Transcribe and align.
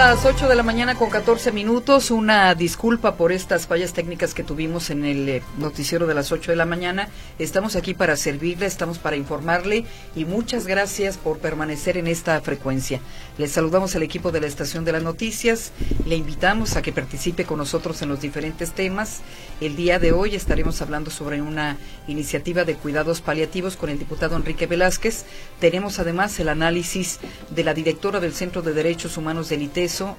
las 0.00 0.24
8 0.24 0.48
de 0.48 0.54
la 0.54 0.62
mañana 0.62 0.94
con 0.94 1.10
14 1.10 1.52
minutos. 1.52 2.10
Una 2.10 2.54
disculpa 2.54 3.16
por 3.16 3.32
estas 3.32 3.66
fallas 3.66 3.92
técnicas 3.92 4.32
que 4.32 4.42
tuvimos 4.42 4.88
en 4.88 5.04
el 5.04 5.28
eh, 5.28 5.42
noticiero 5.58 6.06
de 6.06 6.14
las 6.14 6.32
8 6.32 6.52
de 6.52 6.56
la 6.56 6.64
mañana. 6.64 7.10
Estamos 7.38 7.76
aquí 7.76 7.92
para 7.92 8.16
servirle, 8.16 8.64
estamos 8.64 8.98
para 8.98 9.16
informarle 9.16 9.84
y 10.16 10.24
muchas 10.24 10.66
gracias 10.66 11.18
por 11.18 11.38
permanecer 11.38 11.98
en 11.98 12.06
esta 12.06 12.40
frecuencia. 12.40 13.00
Le 13.36 13.46
saludamos 13.46 13.94
al 13.94 14.02
equipo 14.02 14.32
de 14.32 14.40
la 14.40 14.46
Estación 14.46 14.86
de 14.86 14.92
las 14.92 15.02
Noticias. 15.02 15.70
Le 16.06 16.16
invitamos 16.16 16.76
a 16.76 16.82
que 16.82 16.92
participe 16.92 17.44
con 17.44 17.58
nosotros 17.58 18.00
en 18.00 18.08
los 18.08 18.22
diferentes 18.22 18.72
temas. 18.72 19.20
El 19.60 19.76
día 19.76 19.98
de 19.98 20.12
hoy 20.12 20.34
estaremos 20.34 20.80
hablando 20.80 21.10
sobre 21.10 21.42
una 21.42 21.76
iniciativa 22.08 22.64
de 22.64 22.74
cuidados 22.74 23.20
paliativos 23.20 23.76
con 23.76 23.90
el 23.90 23.98
diputado 23.98 24.34
Enrique 24.34 24.66
Velázquez. 24.66 25.26
Tenemos 25.60 25.98
además 25.98 26.40
el 26.40 26.48
análisis 26.48 27.20
de 27.50 27.64
la 27.64 27.74
directora 27.74 28.18
del 28.18 28.32
Centro 28.32 28.62
de 28.62 28.72
Derechos 28.72 29.18
Humanos 29.18 29.50
del 29.50 29.60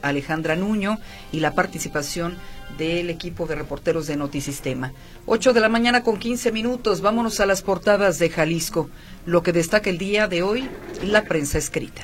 Alejandra 0.02 0.56
Nuño, 0.56 1.00
y 1.32 1.40
la 1.40 1.54
participación 1.54 2.38
del 2.78 3.10
equipo 3.10 3.46
de 3.46 3.56
reporteros 3.56 4.08
de 4.08 4.18
Notisistema. 4.18 4.94
8 5.26 5.54
de 5.54 5.60
la 5.60 5.70
mañana 5.70 6.04
con 6.04 6.18
15 6.18 6.52
minutos. 6.52 7.02
Vámonos 7.02 7.40
a 7.40 7.46
las 7.46 7.62
portadas 7.62 8.20
de 8.20 8.30
Jalisco. 8.30 8.90
Lo 9.26 9.44
que 9.44 9.54
destaca 9.54 9.90
el 9.90 9.98
día 9.98 10.28
de 10.28 10.44
hoy, 10.44 10.70
la 11.04 11.24
prensa 11.24 11.58
escrita. 11.58 12.04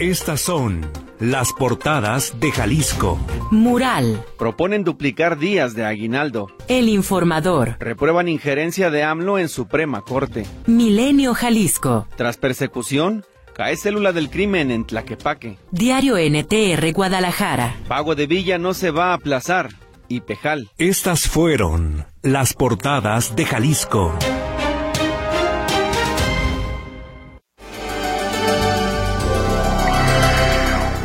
Estas 0.00 0.40
son 0.40 1.03
las 1.30 1.52
portadas 1.54 2.38
de 2.38 2.52
Jalisco. 2.52 3.18
Mural. 3.50 4.22
Proponen 4.38 4.84
duplicar 4.84 5.38
días 5.38 5.74
de 5.74 5.84
aguinaldo. 5.84 6.48
El 6.68 6.88
informador. 6.88 7.76
Reprueban 7.80 8.28
injerencia 8.28 8.90
de 8.90 9.02
AMLO 9.02 9.38
en 9.38 9.48
Suprema 9.48 10.02
Corte. 10.02 10.44
Milenio 10.66 11.32
Jalisco. 11.34 12.06
Tras 12.16 12.36
persecución, 12.36 13.24
cae 13.54 13.76
célula 13.76 14.12
del 14.12 14.28
crimen 14.28 14.70
en 14.70 14.84
Tlaquepaque. 14.84 15.56
Diario 15.70 16.16
NTR 16.18 16.92
Guadalajara. 16.92 17.74
Pago 17.88 18.14
de 18.14 18.26
Villa 18.26 18.58
no 18.58 18.74
se 18.74 18.90
va 18.90 19.12
a 19.12 19.14
aplazar. 19.14 19.70
Y 20.08 20.20
Pejal. 20.20 20.68
Estas 20.76 21.26
fueron 21.26 22.04
las 22.20 22.52
portadas 22.52 23.34
de 23.34 23.46
Jalisco. 23.46 24.12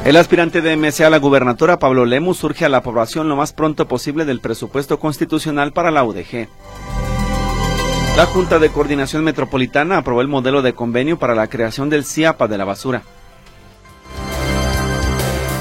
El 0.09 0.15
aspirante 0.15 0.61
de 0.61 0.75
MC 0.75 1.02
a 1.02 1.11
la 1.11 1.19
gubernatura, 1.19 1.77
Pablo 1.77 2.03
Lemus, 2.03 2.39
surge 2.39 2.65
a 2.65 2.69
la 2.69 2.77
aprobación 2.77 3.29
lo 3.29 3.35
más 3.35 3.53
pronto 3.53 3.88
posible 3.88 4.25
del 4.25 4.39
presupuesto 4.39 4.99
constitucional 4.99 5.71
para 5.71 5.91
la 5.91 6.03
UDG. 6.03 6.47
La 8.17 8.25
Junta 8.25 8.57
de 8.57 8.71
Coordinación 8.71 9.23
Metropolitana 9.23 9.99
aprobó 9.99 10.21
el 10.21 10.27
modelo 10.27 10.63
de 10.63 10.73
convenio 10.73 11.19
para 11.19 11.35
la 11.35 11.45
creación 11.45 11.91
del 11.91 12.05
CIAPA 12.05 12.47
de 12.47 12.57
la 12.57 12.65
basura. 12.65 13.03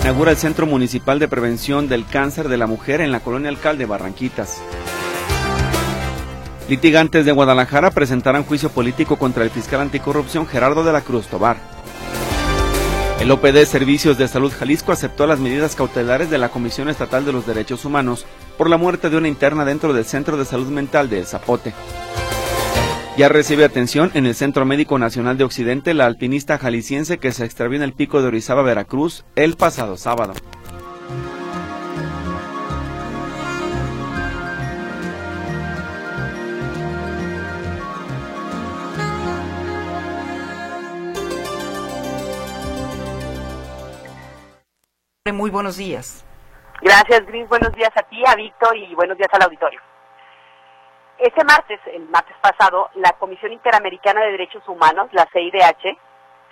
Inaugura 0.01 0.31
el 0.31 0.39
Centro 0.39 0.65
Municipal 0.65 1.19
de 1.19 1.29
Prevención 1.29 1.87
del 1.87 2.07
Cáncer 2.07 2.49
de 2.49 2.57
la 2.57 2.67
Mujer 2.67 3.03
en 3.03 3.13
la 3.13 3.21
colonia 3.21 3.51
Alcalde 3.51 3.85
Barranquitas. 3.85 4.63
Litigantes 6.71 7.27
de 7.27 7.33
Guadalajara 7.33 7.91
presentarán 7.91 8.45
juicio 8.45 8.71
político 8.71 9.17
contra 9.17 9.45
el 9.45 9.51
fiscal 9.51 9.83
anticorrupción 9.83 10.47
Gerardo 10.47 10.85
de 10.85 10.93
la 10.95 11.03
Cruz 11.03 11.27
Tobar. 11.27 11.78
El 13.21 13.33
OPD 13.33 13.65
Servicios 13.65 14.17
de 14.17 14.29
Salud 14.29 14.53
Jalisco 14.57 14.93
aceptó 14.93 15.27
las 15.27 15.41
medidas 15.41 15.75
cautelares 15.75 16.31
de 16.31 16.39
la 16.39 16.51
Comisión 16.51 16.89
Estatal 16.89 17.25
de 17.25 17.33
los 17.33 17.47
Derechos 17.47 17.85
Humanos 17.85 18.27
por 18.57 18.71
la 18.71 18.77
muerte 18.77 19.11
de 19.11 19.17
una 19.17 19.27
interna 19.27 19.65
dentro 19.65 19.93
del 19.93 20.05
Centro 20.05 20.37
de 20.37 20.45
Salud 20.45 20.69
Mental 20.69 21.11
de 21.11 21.19
El 21.19 21.27
Zapote. 21.27 21.75
Ya 23.17 23.29
recibe 23.29 23.65
atención 23.65 24.13
en 24.15 24.27
el 24.27 24.37
Centro 24.37 24.65
Médico 24.65 25.01
Nacional 25.01 25.37
de 25.37 25.43
Occidente 25.43 25.95
la 25.95 26.07
alpinista 26.07 26.59
jalisciense 26.59 27.19
que 27.19 27.33
se 27.33 27.45
extravió 27.45 27.77
en 27.77 27.83
el 27.83 27.93
pico 27.93 28.23
de 28.23 28.29
Orizaba, 28.29 28.63
Veracruz, 28.63 29.25
el 29.35 29.57
pasado 29.57 29.97
sábado. 29.97 30.35
Muy 45.33 45.51
buenos 45.51 45.77
días. 45.77 46.25
Gracias, 46.81 47.27
Gris. 47.27 47.49
Buenos 47.49 47.73
días 47.73 47.91
a 47.97 48.03
ti, 48.03 48.23
a 48.27 48.35
Víctor 48.35 48.77
y 48.77 48.95
buenos 48.95 49.19
días 49.19 49.29
al 49.33 49.43
auditorio. 49.43 49.81
Este 51.19 51.43
martes, 51.45 51.81
el 51.93 52.09
martes 52.09 52.37
pasado, 52.41 52.91
la 52.95 53.13
Comisión 53.15 53.53
Interamericana 53.53 54.21
de 54.23 54.33
Derechos 54.33 54.63
Humanos, 54.69 55.09
la 55.13 55.27
CIDH, 55.33 55.99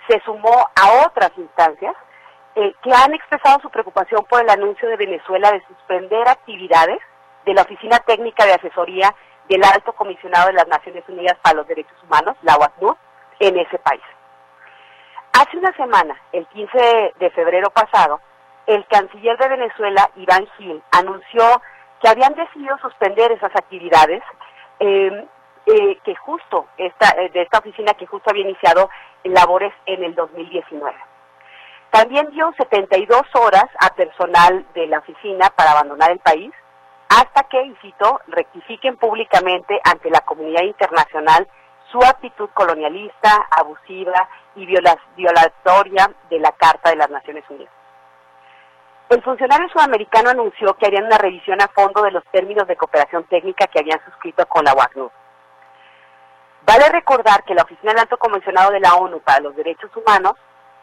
se 0.09 0.21
sumó 0.25 0.67
a 0.75 1.05
otras 1.05 1.31
instancias 1.37 1.95
eh, 2.55 2.73
que 2.83 2.91
han 2.93 3.13
expresado 3.13 3.59
su 3.61 3.69
preocupación 3.69 4.25
por 4.25 4.41
el 4.41 4.49
anuncio 4.49 4.89
de 4.89 4.97
Venezuela 4.97 5.51
de 5.51 5.63
suspender 5.67 6.27
actividades 6.27 6.99
de 7.45 7.53
la 7.53 7.61
Oficina 7.61 7.99
Técnica 7.99 8.45
de 8.45 8.53
Asesoría 8.53 9.15
del 9.47 9.63
Alto 9.63 9.93
Comisionado 9.93 10.47
de 10.47 10.53
las 10.53 10.67
Naciones 10.67 11.03
Unidas 11.07 11.37
para 11.41 11.55
los 11.55 11.67
Derechos 11.67 11.97
Humanos, 12.03 12.35
la 12.41 12.57
OACNUD, 12.57 12.95
en 13.39 13.57
ese 13.57 13.79
país. 13.79 14.03
Hace 15.31 15.57
una 15.57 15.71
semana, 15.73 16.19
el 16.33 16.45
15 16.47 17.13
de 17.19 17.29
febrero 17.29 17.69
pasado, 17.69 18.19
el 18.67 18.85
canciller 18.87 19.37
de 19.37 19.47
Venezuela, 19.47 20.09
Iván 20.17 20.47
Gil, 20.57 20.83
anunció 20.91 21.61
que 22.01 22.09
habían 22.09 22.33
decidido 22.35 22.77
suspender 22.79 23.31
esas 23.31 23.55
actividades 23.55 24.21
eh, 24.79 25.25
eh, 25.65 25.97
que 26.03 26.15
justo 26.15 26.67
esta, 26.77 27.09
eh, 27.19 27.29
de 27.29 27.41
esta 27.41 27.59
oficina 27.59 27.93
que 27.93 28.05
justo 28.05 28.29
había 28.29 28.43
iniciado 28.43 28.89
labores 29.23 29.73
en 29.85 30.03
el 30.03 30.13
2019. 30.15 30.95
También 31.91 32.29
dio 32.31 32.53
72 32.57 33.21
horas 33.33 33.65
a 33.79 33.95
personal 33.95 34.65
de 34.73 34.87
la 34.87 34.99
oficina 34.99 35.49
para 35.55 35.71
abandonar 35.71 36.11
el 36.11 36.19
país 36.19 36.53
hasta 37.09 37.43
que, 37.43 37.63
y 37.63 37.75
rectifiquen 38.27 38.97
públicamente 38.97 39.79
ante 39.83 40.09
la 40.09 40.19
comunidad 40.21 40.63
internacional 40.63 41.47
su 41.89 41.99
actitud 41.99 42.49
colonialista, 42.53 43.47
abusiva 43.49 44.27
y 44.55 44.65
violatoria 44.65 46.11
de 46.29 46.39
la 46.39 46.51
Carta 46.51 46.89
de 46.89 46.97
las 46.97 47.09
Naciones 47.09 47.45
Unidas. 47.49 47.76
El 49.09 49.23
funcionario 49.23 49.69
sudamericano 49.69 50.31
anunció 50.31 50.73
que 50.73 50.85
harían 50.85 51.05
una 51.05 51.17
revisión 51.17 51.61
a 51.61 51.69
fondo 51.69 52.01
de 52.01 52.11
los 52.11 52.23
términos 52.25 52.67
de 52.67 52.75
cooperación 52.75 53.23
técnica 53.25 53.67
que 53.67 53.79
habían 53.79 54.03
suscrito 54.03 54.45
con 54.47 54.65
la 54.65 54.73
UACNUR. 54.73 55.11
Vale 56.63 56.89
recordar 56.89 57.43
que 57.45 57.55
la 57.55 57.63
Oficina 57.63 57.93
del 57.93 58.01
Alto 58.01 58.17
Convencionado 58.17 58.71
de 58.71 58.81
la 58.81 58.95
ONU 58.95 59.21
para 59.21 59.39
los 59.39 59.55
Derechos 59.55 59.89
Humanos 59.95 60.33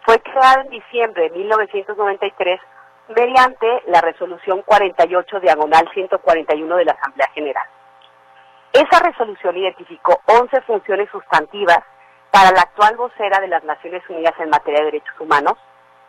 fue 0.06 0.18
creada 0.20 0.62
en 0.62 0.70
diciembre 0.70 1.24
de 1.24 1.36
1993 1.36 2.60
mediante 3.08 3.82
la 3.88 4.00
resolución 4.00 4.62
48 4.62 5.40
diagonal 5.40 5.86
141 5.92 6.76
de 6.76 6.84
la 6.86 6.92
Asamblea 6.92 7.28
General. 7.34 7.66
Esa 8.72 9.00
resolución 9.00 9.56
identificó 9.58 10.18
11 10.24 10.62
funciones 10.62 11.10
sustantivas 11.10 11.80
para 12.30 12.50
la 12.52 12.62
actual 12.62 12.96
vocera 12.96 13.38
de 13.40 13.48
las 13.48 13.62
Naciones 13.64 14.02
Unidas 14.08 14.32
en 14.38 14.48
materia 14.48 14.80
de 14.80 14.86
derechos 14.86 15.14
humanos, 15.20 15.58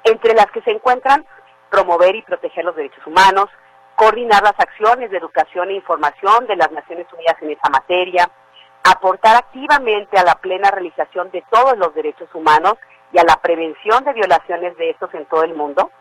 entre 0.05 0.33
las 0.33 0.47
que 0.47 0.61
se 0.61 0.71
encuentran 0.71 1.25
promover 1.69 2.15
y 2.15 2.21
proteger 2.21 2.65
los 2.65 2.75
derechos 2.75 3.05
humanos, 3.05 3.47
coordinar 3.95 4.43
las 4.43 4.59
acciones 4.59 5.09
de 5.09 5.17
educación 5.17 5.69
e 5.69 5.73
información 5.73 6.45
de 6.47 6.55
las 6.55 6.71
Naciones 6.71 7.07
Unidas 7.13 7.35
en 7.41 7.51
esa 7.51 7.69
materia, 7.69 8.29
aportar 8.83 9.37
activamente 9.37 10.17
a 10.17 10.23
la 10.23 10.35
plena 10.35 10.69
realización 10.69 11.31
de 11.31 11.43
todos 11.49 11.77
los 11.77 11.93
derechos 11.95 12.29
humanos 12.33 12.75
y 13.11 13.19
a 13.19 13.23
la 13.23 13.37
prevención 13.37 14.03
de 14.03 14.13
violaciones 14.13 14.75
de 14.77 14.91
estos 14.91 15.13
en 15.13 15.25
todo 15.25 15.43
el 15.43 15.55
mundo, 15.55 15.91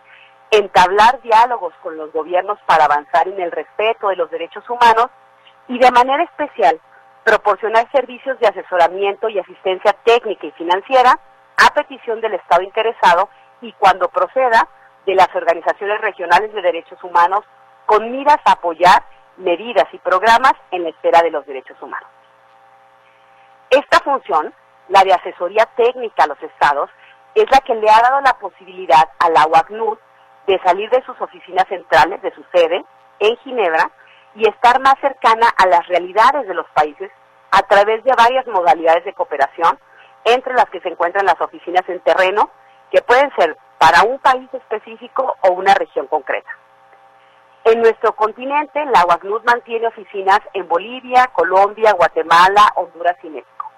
entablar 0.50 1.20
diálogos 1.22 1.72
con 1.82 1.96
los 1.96 2.12
gobiernos 2.12 2.58
para 2.66 2.84
avanzar 2.84 3.28
en 3.28 3.40
el 3.40 3.50
respeto 3.50 4.08
de 4.08 4.16
los 4.16 4.30
derechos 4.30 4.68
humanos 4.68 5.06
y 5.68 5.78
de 5.78 5.90
manera 5.90 6.22
especial 6.24 6.80
proporcionar 7.24 7.90
servicios 7.90 8.38
de 8.38 8.48
asesoramiento 8.48 9.28
y 9.28 9.38
asistencia 9.38 9.94
técnica 10.04 10.46
y 10.46 10.50
financiera 10.52 11.18
a 11.56 11.74
petición 11.74 12.20
del 12.20 12.34
Estado 12.34 12.62
interesado 12.62 13.30
y 13.62 13.72
cuando 13.72 14.08
proceda 14.08 14.68
de 15.06 15.14
las 15.14 15.28
organizaciones 15.34 16.00
regionales 16.00 16.52
de 16.52 16.62
derechos 16.62 17.02
humanos 17.02 17.44
con 17.86 18.10
miras 18.10 18.38
a 18.44 18.52
apoyar 18.52 19.04
medidas 19.36 19.86
y 19.92 19.98
programas 19.98 20.52
en 20.70 20.84
la 20.84 20.90
esfera 20.90 21.22
de 21.22 21.30
los 21.30 21.44
derechos 21.46 21.80
humanos. 21.80 22.08
Esta 23.70 23.98
función, 24.00 24.54
la 24.88 25.02
de 25.02 25.12
asesoría 25.12 25.66
técnica 25.76 26.24
a 26.24 26.28
los 26.28 26.42
estados, 26.42 26.90
es 27.34 27.46
la 27.50 27.58
que 27.58 27.74
le 27.74 27.90
ha 27.90 28.00
dado 28.00 28.20
la 28.20 28.38
posibilidad 28.38 29.08
a 29.18 29.28
la 29.30 29.46
UACNUR 29.46 29.98
de 30.46 30.60
salir 30.60 30.88
de 30.90 31.02
sus 31.04 31.20
oficinas 31.20 31.66
centrales, 31.68 32.22
de 32.22 32.32
su 32.34 32.44
sede, 32.52 32.84
en 33.18 33.36
Ginebra, 33.38 33.90
y 34.34 34.48
estar 34.48 34.80
más 34.80 34.94
cercana 35.00 35.48
a 35.56 35.66
las 35.66 35.86
realidades 35.88 36.46
de 36.46 36.54
los 36.54 36.68
países 36.70 37.10
a 37.50 37.62
través 37.62 38.02
de 38.04 38.12
varias 38.16 38.46
modalidades 38.46 39.04
de 39.04 39.14
cooperación, 39.14 39.78
entre 40.24 40.54
las 40.54 40.66
que 40.66 40.80
se 40.80 40.88
encuentran 40.88 41.26
las 41.26 41.40
oficinas 41.40 41.82
en 41.88 42.00
terreno, 42.00 42.50
que 42.90 43.02
pueden 43.02 43.30
ser 43.36 43.56
para 43.78 44.02
un 44.02 44.18
país 44.18 44.48
específico 44.52 45.34
o 45.42 45.52
una 45.52 45.74
región 45.74 46.06
concreta. 46.06 46.50
En 47.64 47.80
nuestro 47.80 48.14
continente, 48.14 48.84
la 48.86 49.06
UACNUR 49.06 49.42
mantiene 49.44 49.86
oficinas 49.86 50.40
en 50.52 50.68
Bolivia, 50.68 51.30
Colombia, 51.32 51.92
Guatemala, 51.92 52.68
Honduras 52.74 53.16
y 53.22 53.30
México. 53.30 53.70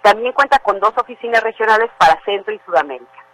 También 0.00 0.32
cuenta 0.32 0.58
con 0.60 0.80
dos 0.80 0.94
oficinas 0.96 1.42
regionales 1.42 1.90
para 1.98 2.18
Centro 2.24 2.54
y 2.54 2.58
Sudamérica. 2.64 3.24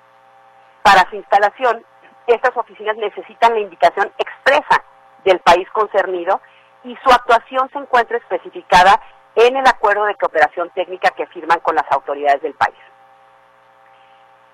Para 0.82 1.08
su 1.08 1.16
instalación, 1.16 1.84
estas 2.26 2.56
oficinas 2.56 2.96
necesitan 2.96 3.54
la 3.54 3.60
indicación 3.60 4.12
expresa 4.18 4.82
del 5.24 5.38
país 5.40 5.68
concernido 5.70 6.40
y 6.84 6.96
su 6.96 7.10
actuación 7.10 7.70
se 7.70 7.78
encuentra 7.78 8.18
especificada 8.18 9.00
en 9.34 9.56
el 9.56 9.66
acuerdo 9.66 10.04
de 10.06 10.16
cooperación 10.16 10.70
técnica 10.70 11.10
que 11.10 11.26
firman 11.28 11.60
con 11.60 11.74
las 11.76 11.90
autoridades 11.90 12.42
del 12.42 12.54
país. 12.54 12.76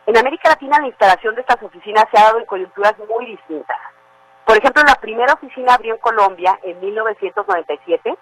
En 0.07 0.17
América 0.19 0.51
Latina 0.51 0.79
la 0.81 0.89
instalación 0.89 1.35
de 1.35 1.41
estas 1.41 1.63
oficinas 1.63 2.05
se 2.11 2.19
ha 2.19 2.25
dado 2.25 2.39
en 2.39 2.45
coyunturas 2.45 2.95
muy 3.09 3.27
distintas. 3.27 3.79
Por 4.45 4.59
ejemplo, 4.59 4.83
la 4.87 4.97
primera 4.97 5.33
oficina 5.33 5.75
abrió 5.75 5.95
en 5.95 6.01
Colombia 6.01 6.59
en 6.63 6.79
1997 6.79 8.15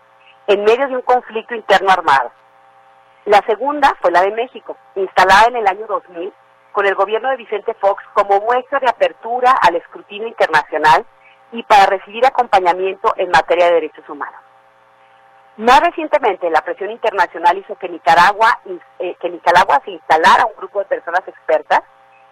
en 0.46 0.64
medio 0.64 0.87
de 0.87 0.96
un 0.96 1.02
conflicto 1.02 1.55
interno 1.55 1.90
armado. 1.90 2.31
La 3.25 3.40
segunda 3.46 3.96
fue 4.00 4.12
la 4.12 4.23
de 4.23 4.31
México, 4.31 4.76
instalada 4.94 5.46
en 5.49 5.56
el 5.56 5.67
año 5.67 5.87
2000 5.88 6.32
con 6.70 6.87
el 6.87 6.94
gobierno 6.94 7.29
de 7.31 7.37
Vicente 7.37 7.75
Fox 7.75 8.02
como 8.14 8.40
muestra 8.40 8.79
de 8.79 8.88
apertura 8.88 9.52
al 9.61 9.76
escrutinio 9.76 10.29
internacional 10.29 11.05
y 11.50 11.62
para 11.64 11.87
recibir 11.87 12.25
acompañamiento 12.25 13.12
en 13.17 13.31
materia 13.31 13.67
de 13.67 13.75
derechos 13.75 14.08
humanos. 14.08 14.40
Más 15.57 15.81
recientemente, 15.81 16.49
la 16.51 16.63
presión 16.63 16.91
internacional 16.91 17.59
hizo 17.59 17.77
que 17.77 17.89
Nicaragua, 17.89 18.59
eh, 18.99 19.15
que 19.21 19.29
Nicaragua 19.29 19.81
se 19.85 19.91
instalara 19.91 20.47
un 20.47 20.57
grupo 20.57 20.79
de 20.79 20.87
personas 20.87 21.21
expertas, 21.27 21.83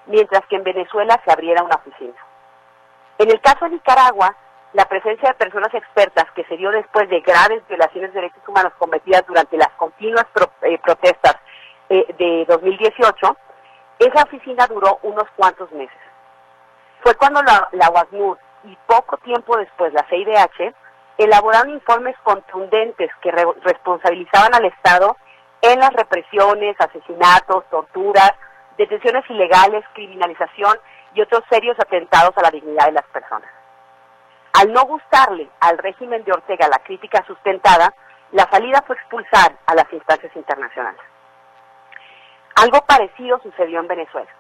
mientras 0.06 0.44
que 0.46 0.56
en 0.56 0.64
Venezuela 0.64 1.20
se 1.24 1.30
abriera 1.30 1.62
una 1.62 1.76
oficina. 1.76 2.16
En 3.18 3.30
el 3.30 3.40
caso 3.40 3.66
de 3.66 3.72
Nicaragua, 3.72 4.34
la 4.72 4.86
presencia 4.86 5.28
de 5.28 5.34
personas 5.34 5.72
expertas 5.74 6.30
que 6.34 6.44
se 6.44 6.56
dio 6.56 6.70
después 6.70 7.08
de 7.10 7.20
graves 7.20 7.62
violaciones 7.68 8.12
de 8.14 8.20
derechos 8.20 8.42
humanos 8.46 8.72
cometidas 8.78 9.26
durante 9.26 9.56
las 9.58 9.70
continuas 9.72 10.26
eh, 10.62 10.78
protestas 10.78 11.36
eh, 11.90 12.06
de 12.16 12.46
2018, 12.48 13.36
esa 13.98 14.22
oficina 14.22 14.66
duró 14.66 14.98
unos 15.02 15.24
cuantos 15.36 15.70
meses. 15.72 15.98
Fue 17.02 17.14
cuando 17.16 17.42
la, 17.42 17.68
la 17.72 18.06
y 18.64 18.76
poco 18.86 19.16
tiempo 19.18 19.56
después 19.56 19.92
la 19.92 20.06
CIDH 20.08 20.74
elaboraron 21.24 21.70
informes 21.70 22.16
contundentes 22.22 23.10
que 23.20 23.30
responsabilizaban 23.30 24.54
al 24.54 24.64
Estado 24.64 25.16
en 25.62 25.78
las 25.78 25.92
represiones, 25.92 26.76
asesinatos, 26.78 27.64
torturas, 27.70 28.32
detenciones 28.78 29.28
ilegales, 29.28 29.84
criminalización 29.92 30.78
y 31.14 31.20
otros 31.20 31.42
serios 31.50 31.76
atentados 31.78 32.32
a 32.36 32.42
la 32.42 32.50
dignidad 32.50 32.86
de 32.86 32.92
las 32.92 33.06
personas. 33.08 33.50
Al 34.58 34.72
no 34.72 34.84
gustarle 34.84 35.48
al 35.60 35.76
régimen 35.78 36.24
de 36.24 36.32
Ortega 36.32 36.68
la 36.68 36.78
crítica 36.78 37.22
sustentada, 37.26 37.94
la 38.32 38.48
salida 38.50 38.82
fue 38.86 38.96
expulsar 38.96 39.56
a 39.66 39.74
las 39.74 39.92
instancias 39.92 40.34
internacionales. 40.34 41.00
Algo 42.56 42.80
parecido 42.86 43.38
sucedió 43.42 43.80
en 43.80 43.88
Venezuela. 43.88 44.30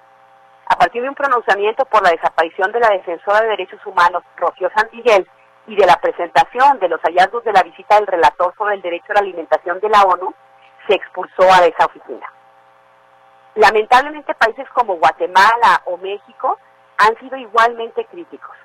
A 0.66 0.76
partir 0.76 1.02
de 1.02 1.08
un 1.08 1.14
pronunciamiento 1.14 1.84
por 1.84 2.02
la 2.02 2.10
desaparición 2.10 2.72
de 2.72 2.80
la 2.80 2.90
defensora 2.90 3.40
de 3.42 3.48
derechos 3.48 3.84
humanos, 3.84 4.22
Rocío 4.36 4.70
Santiguel, 4.74 5.28
y 5.70 5.76
de 5.76 5.86
la 5.86 6.00
presentación 6.00 6.80
de 6.80 6.88
los 6.88 7.00
hallazgos 7.02 7.44
de 7.44 7.52
la 7.52 7.62
visita 7.62 7.94
del 7.94 8.08
relator 8.08 8.52
sobre 8.58 8.74
el 8.74 8.82
derecho 8.82 9.06
a 9.10 9.14
la 9.14 9.20
alimentación 9.20 9.78
de 9.78 9.88
la 9.88 10.02
ONU, 10.02 10.34
se 10.88 10.94
expulsó 10.96 11.44
a 11.44 11.64
esa 11.64 11.86
oficina. 11.86 12.26
Lamentablemente 13.54 14.34
países 14.34 14.68
como 14.70 14.96
Guatemala 14.96 15.82
o 15.84 15.96
México 15.96 16.58
han 16.98 17.16
sido 17.20 17.36
igualmente 17.36 18.04
críticos. 18.06 18.56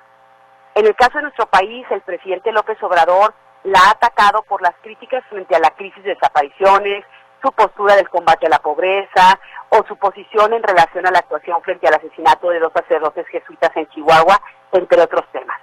En 0.74 0.84
el 0.84 0.96
caso 0.96 1.18
de 1.18 1.22
nuestro 1.22 1.46
país, 1.46 1.86
el 1.90 2.00
presidente 2.00 2.50
López 2.50 2.82
Obrador 2.82 3.32
la 3.62 3.78
ha 3.86 3.90
atacado 3.90 4.42
por 4.42 4.60
las 4.60 4.74
críticas 4.82 5.22
frente 5.30 5.54
a 5.54 5.60
la 5.60 5.70
crisis 5.70 6.02
de 6.02 6.14
desapariciones, 6.14 7.04
su 7.40 7.52
postura 7.52 7.94
del 7.94 8.08
combate 8.08 8.46
a 8.46 8.50
la 8.50 8.58
pobreza 8.58 9.38
o 9.68 9.84
su 9.86 9.96
posición 9.96 10.54
en 10.54 10.62
relación 10.64 11.06
a 11.06 11.12
la 11.12 11.20
actuación 11.20 11.62
frente 11.62 11.86
al 11.86 11.94
asesinato 11.94 12.50
de 12.50 12.58
dos 12.58 12.72
sacerdotes 12.72 13.28
jesuitas 13.28 13.70
en 13.76 13.86
Chihuahua, 13.90 14.40
entre 14.72 15.00
otros 15.02 15.24
temas. 15.30 15.60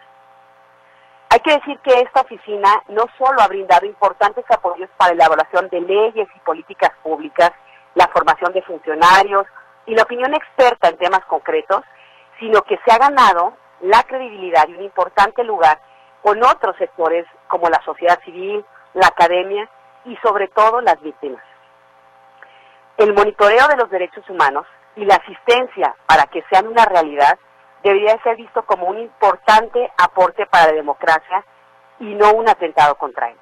Hay 1.33 1.39
que 1.39 1.53
decir 1.53 1.79
que 1.79 1.99
esta 1.99 2.21
oficina 2.21 2.83
no 2.89 3.05
solo 3.17 3.41
ha 3.41 3.47
brindado 3.47 3.87
importantes 3.87 4.45
apoyos 4.51 4.87
para 4.97 5.15
la 5.15 5.25
elaboración 5.25 5.67
de 5.69 5.81
leyes 5.81 6.27
y 6.35 6.39
políticas 6.41 6.91
públicas, 7.01 7.51
la 7.95 8.07
formación 8.09 8.53
de 8.53 8.61
funcionarios 8.61 9.47
y 9.87 9.95
la 9.95 10.03
opinión 10.03 10.35
experta 10.35 10.89
en 10.89 10.97
temas 10.97 11.25
concretos, 11.25 11.81
sino 12.39 12.61
que 12.61 12.77
se 12.85 12.91
ha 12.91 12.99
ganado 12.99 13.57
la 13.81 14.03
credibilidad 14.03 14.67
y 14.67 14.75
un 14.75 14.83
importante 14.83 15.43
lugar 15.43 15.79
con 16.21 16.43
otros 16.43 16.77
sectores 16.77 17.25
como 17.47 17.67
la 17.67 17.81
sociedad 17.83 18.19
civil, 18.23 18.63
la 18.93 19.07
academia 19.07 19.67
y 20.05 20.15
sobre 20.17 20.49
todo 20.49 20.81
las 20.81 21.01
víctimas. 21.01 21.43
El 22.97 23.11
monitoreo 23.15 23.67
de 23.69 23.77
los 23.77 23.89
derechos 23.89 24.29
humanos 24.29 24.67
y 24.95 25.03
la 25.03 25.15
asistencia 25.15 25.95
para 26.05 26.27
que 26.27 26.43
sean 26.51 26.67
una 26.67 26.85
realidad 26.85 27.39
debería 27.83 28.17
ser 28.23 28.37
visto 28.37 28.63
como 28.65 28.87
un 28.87 28.99
importante 28.99 29.91
aporte 29.97 30.45
para 30.45 30.67
la 30.67 30.73
democracia 30.73 31.45
y 31.99 32.15
no 32.15 32.33
un 32.33 32.47
atentado 32.49 32.95
contra 32.95 33.29
ella. 33.29 33.39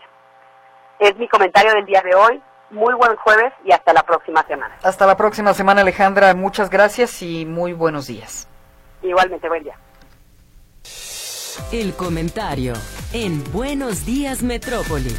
Es 1.00 1.16
mi 1.18 1.28
comentario 1.28 1.74
del 1.74 1.86
día 1.86 2.02
de 2.02 2.16
hoy. 2.16 2.42
Muy 2.70 2.94
buen 2.94 3.16
jueves 3.18 3.52
y 3.66 3.72
hasta 3.74 3.92
la 3.92 4.04
próxima 4.04 4.44
semana. 4.44 4.78
Hasta 4.84 5.06
la 5.06 5.18
próxima 5.18 5.54
semana, 5.54 5.82
Alejandra. 5.82 6.34
Muchas 6.34 6.70
gracias 6.70 7.22
y 7.22 7.46
muy 7.46 7.74
buenos 7.74 8.08
días. 8.08 8.48
Igualmente, 9.02 9.50
buen 9.50 9.64
día. 9.64 9.76
El 11.72 11.94
comentario 11.96 12.74
en 13.14 13.44
Buenos 13.52 14.06
Días 14.06 14.42
Metrópoli. 14.42 15.14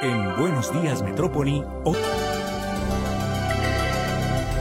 En 0.00 0.36
Buenos 0.36 0.72
Días 0.72 1.02
Metrópoli. 1.02 1.62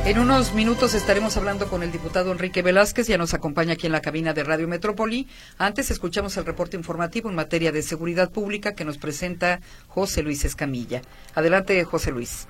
En 0.06 0.20
unos 0.20 0.54
minutos 0.54 0.96
estaremos 0.96 1.38
hablando 1.38 1.68
con 1.68 1.82
el 1.82 1.90
diputado 1.90 2.34
Enrique 2.34 2.62
Velázquez, 2.62 3.08
ya 3.08 3.18
nos 3.18 3.34
acompaña 3.34 3.76
aquí 3.76 3.88
en 3.88 3.94
la 3.94 4.02
cabina 4.02 4.34
de 4.34 4.44
Radio 4.44 4.68
Metrópoli. 4.68 5.30
Antes 5.58 5.92
escuchamos 5.92 6.36
el 6.36 6.46
reporte 6.46 6.76
informativo 6.76 7.30
en 7.30 7.38
materia 7.38 7.72
de 7.72 7.82
seguridad 7.82 8.30
pública 8.30 8.76
que 8.76 8.84
nos 8.84 8.98
presenta 8.98 9.60
José 9.88 10.22
Luis 10.22 10.44
Escamilla. 10.44 11.00
Adelante, 11.36 11.82
José 11.86 12.12
Luis. 12.12 12.50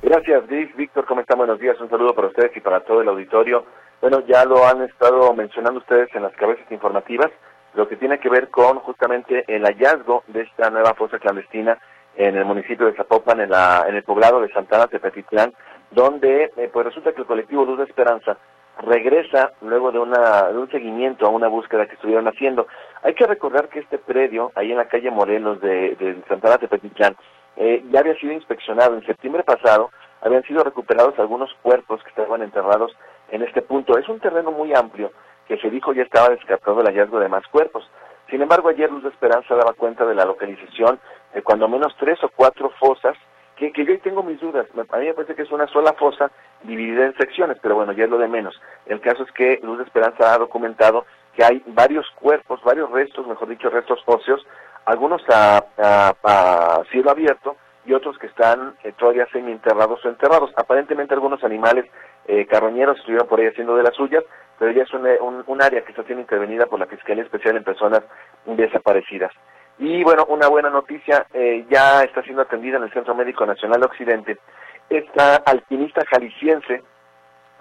Gracias, 0.00 0.48
Dick. 0.48 0.76
Víctor, 0.76 1.06
¿cómo 1.06 1.22
están? 1.22 1.38
Buenos 1.38 1.58
días. 1.58 1.76
Un 1.80 1.90
saludo 1.90 2.14
para 2.14 2.28
ustedes 2.28 2.56
y 2.56 2.60
para 2.60 2.78
todo 2.84 3.02
el 3.02 3.08
auditorio. 3.08 3.66
Bueno, 4.00 4.20
ya 4.28 4.44
lo 4.44 4.64
han 4.64 4.82
estado 4.82 5.34
mencionando 5.34 5.80
ustedes 5.80 6.08
en 6.14 6.22
las 6.22 6.36
cabezas 6.36 6.70
informativas, 6.70 7.32
lo 7.74 7.88
que 7.88 7.96
tiene 7.96 8.20
que 8.20 8.28
ver 8.28 8.48
con 8.48 8.78
justamente 8.78 9.44
el 9.48 9.64
hallazgo 9.64 10.22
de 10.28 10.42
esta 10.42 10.70
nueva 10.70 10.94
fosa 10.94 11.18
clandestina 11.18 11.78
en 12.14 12.36
el 12.36 12.44
municipio 12.44 12.86
de 12.86 12.94
Zapopan, 12.94 13.40
en, 13.40 13.50
la, 13.50 13.84
en 13.88 13.96
el 13.96 14.04
poblado 14.04 14.40
de 14.40 14.52
Santana, 14.52 14.86
Tepetitlán, 14.86 15.52
donde 15.90 16.52
eh, 16.56 16.70
pues 16.72 16.86
resulta 16.86 17.12
que 17.12 17.20
el 17.20 17.26
colectivo 17.26 17.64
Luz 17.64 17.78
de 17.78 17.84
Esperanza 17.84 18.36
regresa 18.82 19.52
luego 19.62 19.90
de, 19.90 19.98
una, 19.98 20.48
de 20.48 20.58
un 20.58 20.70
seguimiento 20.70 21.26
a 21.26 21.30
una 21.30 21.48
búsqueda 21.48 21.86
que 21.86 21.94
estuvieron 21.94 22.28
haciendo. 22.28 22.66
Hay 23.02 23.14
que 23.14 23.26
recordar 23.26 23.68
que 23.68 23.80
este 23.80 23.98
predio, 23.98 24.52
ahí 24.54 24.70
en 24.70 24.76
la 24.76 24.88
calle 24.88 25.10
Morelos 25.10 25.60
de, 25.60 25.96
de 25.96 26.22
Santana 26.28 26.58
Tepetitlán, 26.58 27.16
eh, 27.56 27.82
ya 27.90 28.00
había 28.00 28.14
sido 28.16 28.32
inspeccionado. 28.32 28.94
En 28.94 29.06
septiembre 29.06 29.42
pasado 29.44 29.90
habían 30.20 30.42
sido 30.42 30.62
recuperados 30.62 31.18
algunos 31.18 31.52
cuerpos 31.62 32.02
que 32.02 32.10
estaban 32.10 32.42
enterrados 32.42 32.94
en 33.30 33.42
este 33.42 33.62
punto. 33.62 33.96
Es 33.96 34.08
un 34.08 34.20
terreno 34.20 34.52
muy 34.52 34.74
amplio 34.74 35.10
que 35.48 35.56
se 35.58 35.70
dijo 35.70 35.92
ya 35.92 36.02
estaba 36.02 36.30
descartado 36.30 36.80
el 36.80 36.86
hallazgo 36.86 37.20
de 37.20 37.28
más 37.28 37.46
cuerpos. 37.48 37.88
Sin 38.28 38.42
embargo, 38.42 38.68
ayer 38.68 38.90
Luz 38.90 39.04
de 39.04 39.10
Esperanza 39.10 39.54
daba 39.54 39.72
cuenta 39.74 40.04
de 40.04 40.14
la 40.14 40.24
localización 40.24 40.98
de 41.32 41.42
cuando 41.42 41.68
menos 41.68 41.94
tres 41.98 42.22
o 42.24 42.28
cuatro 42.28 42.70
fosas 42.80 43.16
que, 43.56 43.72
que 43.72 43.84
yo 43.84 43.98
tengo 44.00 44.22
mis 44.22 44.40
dudas. 44.40 44.66
A 44.90 44.98
mí 44.98 45.06
me 45.06 45.14
parece 45.14 45.34
que 45.34 45.42
es 45.42 45.50
una 45.50 45.66
sola 45.68 45.94
fosa 45.94 46.30
dividida 46.62 47.06
en 47.06 47.16
secciones, 47.16 47.58
pero 47.60 47.74
bueno, 47.74 47.92
ya 47.92 48.04
es 48.04 48.10
lo 48.10 48.18
de 48.18 48.28
menos. 48.28 48.60
El 48.86 49.00
caso 49.00 49.22
es 49.24 49.32
que 49.32 49.60
Luz 49.62 49.78
de 49.78 49.84
Esperanza 49.84 50.34
ha 50.34 50.38
documentado 50.38 51.06
que 51.34 51.44
hay 51.44 51.62
varios 51.66 52.06
cuerpos, 52.20 52.62
varios 52.62 52.90
restos, 52.90 53.26
mejor 53.26 53.48
dicho, 53.48 53.68
restos 53.68 54.02
óseos, 54.06 54.46
algunos 54.84 55.22
a, 55.28 55.64
a, 55.78 56.82
cielo 56.90 57.10
abierto 57.10 57.56
y 57.84 57.92
otros 57.92 58.18
que 58.18 58.26
están 58.26 58.74
eh, 58.84 58.92
todavía 58.96 59.26
semi-enterrados 59.32 60.04
o 60.04 60.08
enterrados. 60.08 60.50
Aparentemente 60.56 61.14
algunos 61.14 61.42
animales 61.44 61.86
eh, 62.26 62.46
carroñeros 62.46 62.98
estuvieron 62.98 63.28
por 63.28 63.40
ahí 63.40 63.46
haciendo 63.46 63.76
de 63.76 63.82
las 63.82 63.94
suyas, 63.94 64.24
pero 64.58 64.72
ya 64.72 64.82
es 64.82 64.92
un, 64.92 65.06
un, 65.20 65.44
un 65.46 65.62
área 65.62 65.82
que 65.82 65.90
está 65.90 66.02
siendo 66.04 66.22
intervenida 66.22 66.66
por 66.66 66.80
la 66.80 66.86
Fiscalía 66.86 67.24
Especial 67.24 67.56
en 67.56 67.64
Personas 67.64 68.02
Desaparecidas. 68.46 69.32
Y 69.78 70.02
bueno, 70.04 70.24
una 70.28 70.48
buena 70.48 70.70
noticia, 70.70 71.26
eh, 71.34 71.66
ya 71.68 72.02
está 72.02 72.22
siendo 72.22 72.42
atendida 72.42 72.78
en 72.78 72.84
el 72.84 72.92
Centro 72.92 73.14
Médico 73.14 73.44
Nacional 73.44 73.82
Occidente 73.82 74.38
esta 74.88 75.36
alpinista 75.36 76.02
jalisciense 76.06 76.82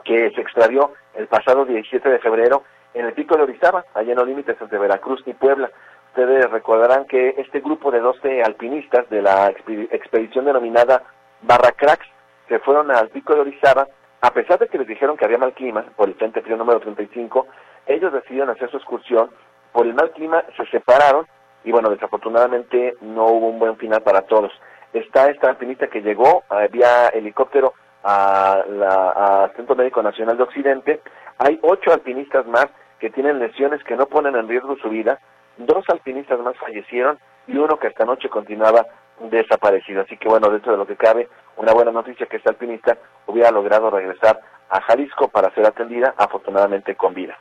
que 0.03 0.31
se 0.31 0.41
extravió 0.41 0.93
el 1.15 1.27
pasado 1.27 1.65
17 1.65 2.07
de 2.07 2.19
febrero 2.19 2.63
en 2.93 3.05
el 3.05 3.13
pico 3.13 3.35
de 3.35 3.43
Orizaba, 3.43 3.83
allá 3.93 4.11
en 4.11 4.17
los 4.17 4.27
límites 4.27 4.55
entre 4.61 4.77
Veracruz 4.77 5.21
y 5.25 5.33
Puebla. 5.33 5.69
Ustedes 6.09 6.49
recordarán 6.49 7.05
que 7.05 7.35
este 7.37 7.59
grupo 7.59 7.91
de 7.91 7.99
12 7.99 8.43
alpinistas 8.43 9.09
de 9.09 9.21
la 9.21 9.49
expedición 9.49 10.45
denominada 10.45 11.03
Barra 11.41 11.71
Cracks 11.71 12.07
se 12.47 12.59
fueron 12.59 12.91
al 12.91 13.09
pico 13.09 13.33
de 13.33 13.41
Orizaba 13.41 13.87
A 14.21 14.31
pesar 14.31 14.59
de 14.59 14.67
que 14.67 14.77
les 14.77 14.87
dijeron 14.87 15.17
que 15.17 15.25
había 15.25 15.37
mal 15.37 15.53
clima 15.53 15.83
por 15.95 16.07
el 16.07 16.15
Frente 16.15 16.41
Frío 16.41 16.55
número 16.55 16.79
35, 16.79 17.47
ellos 17.87 18.13
decidieron 18.13 18.49
hacer 18.49 18.69
su 18.71 18.77
excursión. 18.77 19.29
Por 19.73 19.85
el 19.85 19.93
mal 19.93 20.11
clima 20.11 20.43
se 20.55 20.65
separaron 20.67 21.27
y 21.65 21.71
bueno, 21.71 21.89
desafortunadamente 21.89 22.95
no 23.01 23.25
hubo 23.25 23.49
un 23.49 23.59
buen 23.59 23.75
final 23.77 24.01
para 24.01 24.21
todos. 24.21 24.51
Está 24.93 25.29
esta 25.29 25.49
alpinista 25.49 25.87
que 25.87 26.01
llegó 26.01 26.43
vía 26.71 27.07
helicóptero 27.09 27.73
al 28.03 29.51
Centro 29.55 29.75
Médico 29.75 30.01
Nacional 30.01 30.37
de 30.37 30.43
Occidente. 30.43 31.01
Hay 31.39 31.59
ocho 31.63 31.91
alpinistas 31.91 32.45
más 32.45 32.67
que 32.99 33.09
tienen 33.09 33.39
lesiones 33.39 33.83
que 33.83 33.95
no 33.95 34.05
ponen 34.05 34.35
en 34.35 34.47
riesgo 34.47 34.77
su 34.77 34.89
vida. 34.89 35.19
Dos 35.57 35.83
alpinistas 35.89 36.39
más 36.39 36.55
fallecieron 36.57 37.17
y 37.47 37.57
uno 37.57 37.77
que 37.77 37.87
esta 37.87 38.05
noche 38.05 38.29
continuaba 38.29 38.85
desaparecido. 39.19 40.01
Así 40.01 40.17
que 40.17 40.29
bueno, 40.29 40.49
dentro 40.49 40.71
de 40.71 40.77
lo 40.77 40.85
que 40.85 40.95
cabe, 40.95 41.27
una 41.57 41.73
buena 41.73 41.91
noticia 41.91 42.27
que 42.27 42.37
esta 42.37 42.51
alpinista 42.51 42.97
hubiera 43.25 43.51
logrado 43.51 43.89
regresar 43.89 44.39
a 44.69 44.81
Jalisco 44.81 45.29
para 45.29 45.53
ser 45.55 45.65
atendida, 45.65 46.13
afortunadamente 46.17 46.95
con 46.95 47.13
vida. 47.13 47.37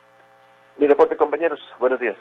Mi 0.78 0.86
reporte, 0.86 1.16
compañeros. 1.16 1.60
Buenos 1.78 2.00
días. 2.00 2.16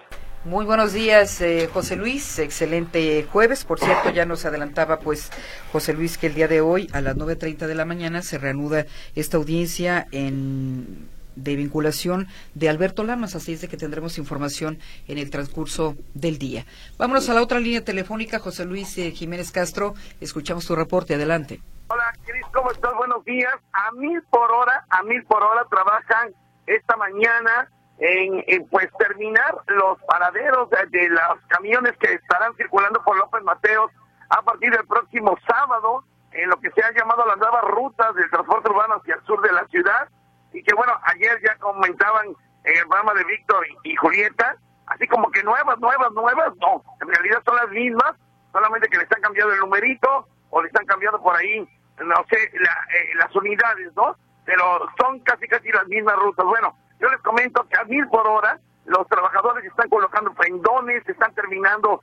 Muy 0.45 0.65
buenos 0.65 0.91
días, 0.91 1.39
eh, 1.39 1.69
José 1.71 1.95
Luis. 1.95 2.37
Excelente 2.37 3.25
jueves. 3.31 3.63
Por 3.63 3.79
cierto, 3.79 4.09
ya 4.09 4.25
nos 4.25 4.43
adelantaba, 4.43 4.99
pues, 4.99 5.31
José 5.71 5.93
Luis, 5.93 6.17
que 6.17 6.27
el 6.27 6.33
día 6.33 6.49
de 6.49 6.59
hoy, 6.59 6.89
a 6.91 6.99
las 6.99 7.15
9.30 7.15 7.65
de 7.65 7.75
la 7.75 7.85
mañana, 7.85 8.21
se 8.21 8.37
reanuda 8.37 8.85
esta 9.15 9.37
audiencia 9.37 10.05
en 10.11 11.07
de 11.35 11.55
vinculación 11.55 12.27
de 12.53 12.69
Alberto 12.69 13.03
Lamas, 13.03 13.35
así 13.35 13.53
es 13.53 13.61
de 13.61 13.67
que 13.67 13.77
tendremos 13.77 14.19
información 14.19 14.77
en 15.07 15.17
el 15.17 15.31
transcurso 15.31 15.95
del 16.13 16.37
día. 16.37 16.65
Vámonos 16.99 17.27
a 17.29 17.33
la 17.33 17.41
otra 17.41 17.59
línea 17.59 17.83
telefónica, 17.83 18.37
José 18.37 18.65
Luis 18.65 18.95
eh, 18.99 19.11
Jiménez 19.11 19.51
Castro, 19.51 19.95
escuchamos 20.21 20.67
tu 20.67 20.75
reporte, 20.75 21.15
adelante. 21.15 21.59
Hola, 21.87 22.13
¿cómo 22.53 22.69
estás? 22.69 22.93
Buenos 22.95 23.25
días. 23.25 23.53
A 23.71 23.91
mil 23.93 24.21
por 24.29 24.51
hora, 24.51 24.85
a 24.89 25.01
mil 25.03 25.23
por 25.23 25.41
hora 25.41 25.65
trabajan 25.71 26.33
esta 26.67 26.95
mañana 26.97 27.69
en, 27.99 28.67
pues 28.69 28.89
terminar 28.97 29.55
los 29.67 30.01
paraderos 30.03 30.69
de, 30.69 30.85
de, 30.87 31.09
los 31.09 31.39
camiones 31.47 31.93
que 31.97 32.13
estarán 32.13 32.55
circulando 32.55 33.01
por 33.03 33.17
López 33.17 33.43
Mateos 33.43 33.91
a 34.29 34.41
partir 34.41 34.71
del 34.71 34.85
próximo 34.87 35.37
sábado 35.47 36.03
en 36.31 36.49
lo 36.49 36.59
que 36.59 36.71
se 36.71 36.83
ha 36.83 36.91
llamado 36.91 37.25
las 37.25 37.37
nuevas 37.37 37.63
rutas 37.65 38.15
del 38.15 38.29
transporte 38.29 38.69
urbano 38.69 38.95
hacia 38.95 39.15
el 39.15 39.23
sur 39.23 39.41
de 39.41 39.51
la 39.51 39.65
ciudad 39.67 40.09
y 40.51 40.63
que 40.63 40.73
bueno, 40.75 40.93
ayer 41.03 41.39
ya 41.43 41.55
comentaban 41.57 42.27
en 42.63 42.77
el 42.77 42.87
programa 42.87 43.13
de 43.13 43.23
Víctor 43.25 43.65
y, 43.83 43.95
Julieta, 43.95 44.55
así 44.87 45.07
como 45.07 45.29
que 45.31 45.43
nuevas, 45.43 45.77
nuevas, 45.79 46.11
nuevas, 46.13 46.53
no, 46.57 46.83
en 47.01 47.07
realidad 47.07 47.41
son 47.45 47.55
las 47.55 47.69
mismas, 47.69 48.13
solamente 48.51 48.87
que 48.87 48.97
le 48.97 49.03
están 49.03 49.21
cambiando 49.21 49.53
el 49.53 49.59
numerito 49.59 50.27
o 50.49 50.61
le 50.61 50.67
están 50.67 50.85
cambiando 50.85 51.21
por 51.21 51.35
ahí, 51.35 51.67
no 51.99 52.25
sé, 52.29 52.43
eh, 52.43 53.15
las 53.17 53.35
unidades, 53.35 53.93
¿no? 53.95 54.15
Pero 54.45 54.87
son 54.99 55.19
casi, 55.21 55.47
casi 55.47 55.71
las 55.71 55.87
mismas 55.87 56.15
rutas. 56.17 56.45
Bueno, 56.45 56.77
yo 57.03 57.09
les 57.09 57.21
comento 57.21 57.67
que 57.67 57.77
a 57.77 57.83
mil 57.83 58.07
por 58.07 58.25
hora 58.25 58.57
los 58.85 59.05
trabajadores 59.07 59.65
están 59.65 59.89
colocando 59.89 60.33
pendones, 60.33 61.07
están 61.07 61.33
terminando 61.33 62.01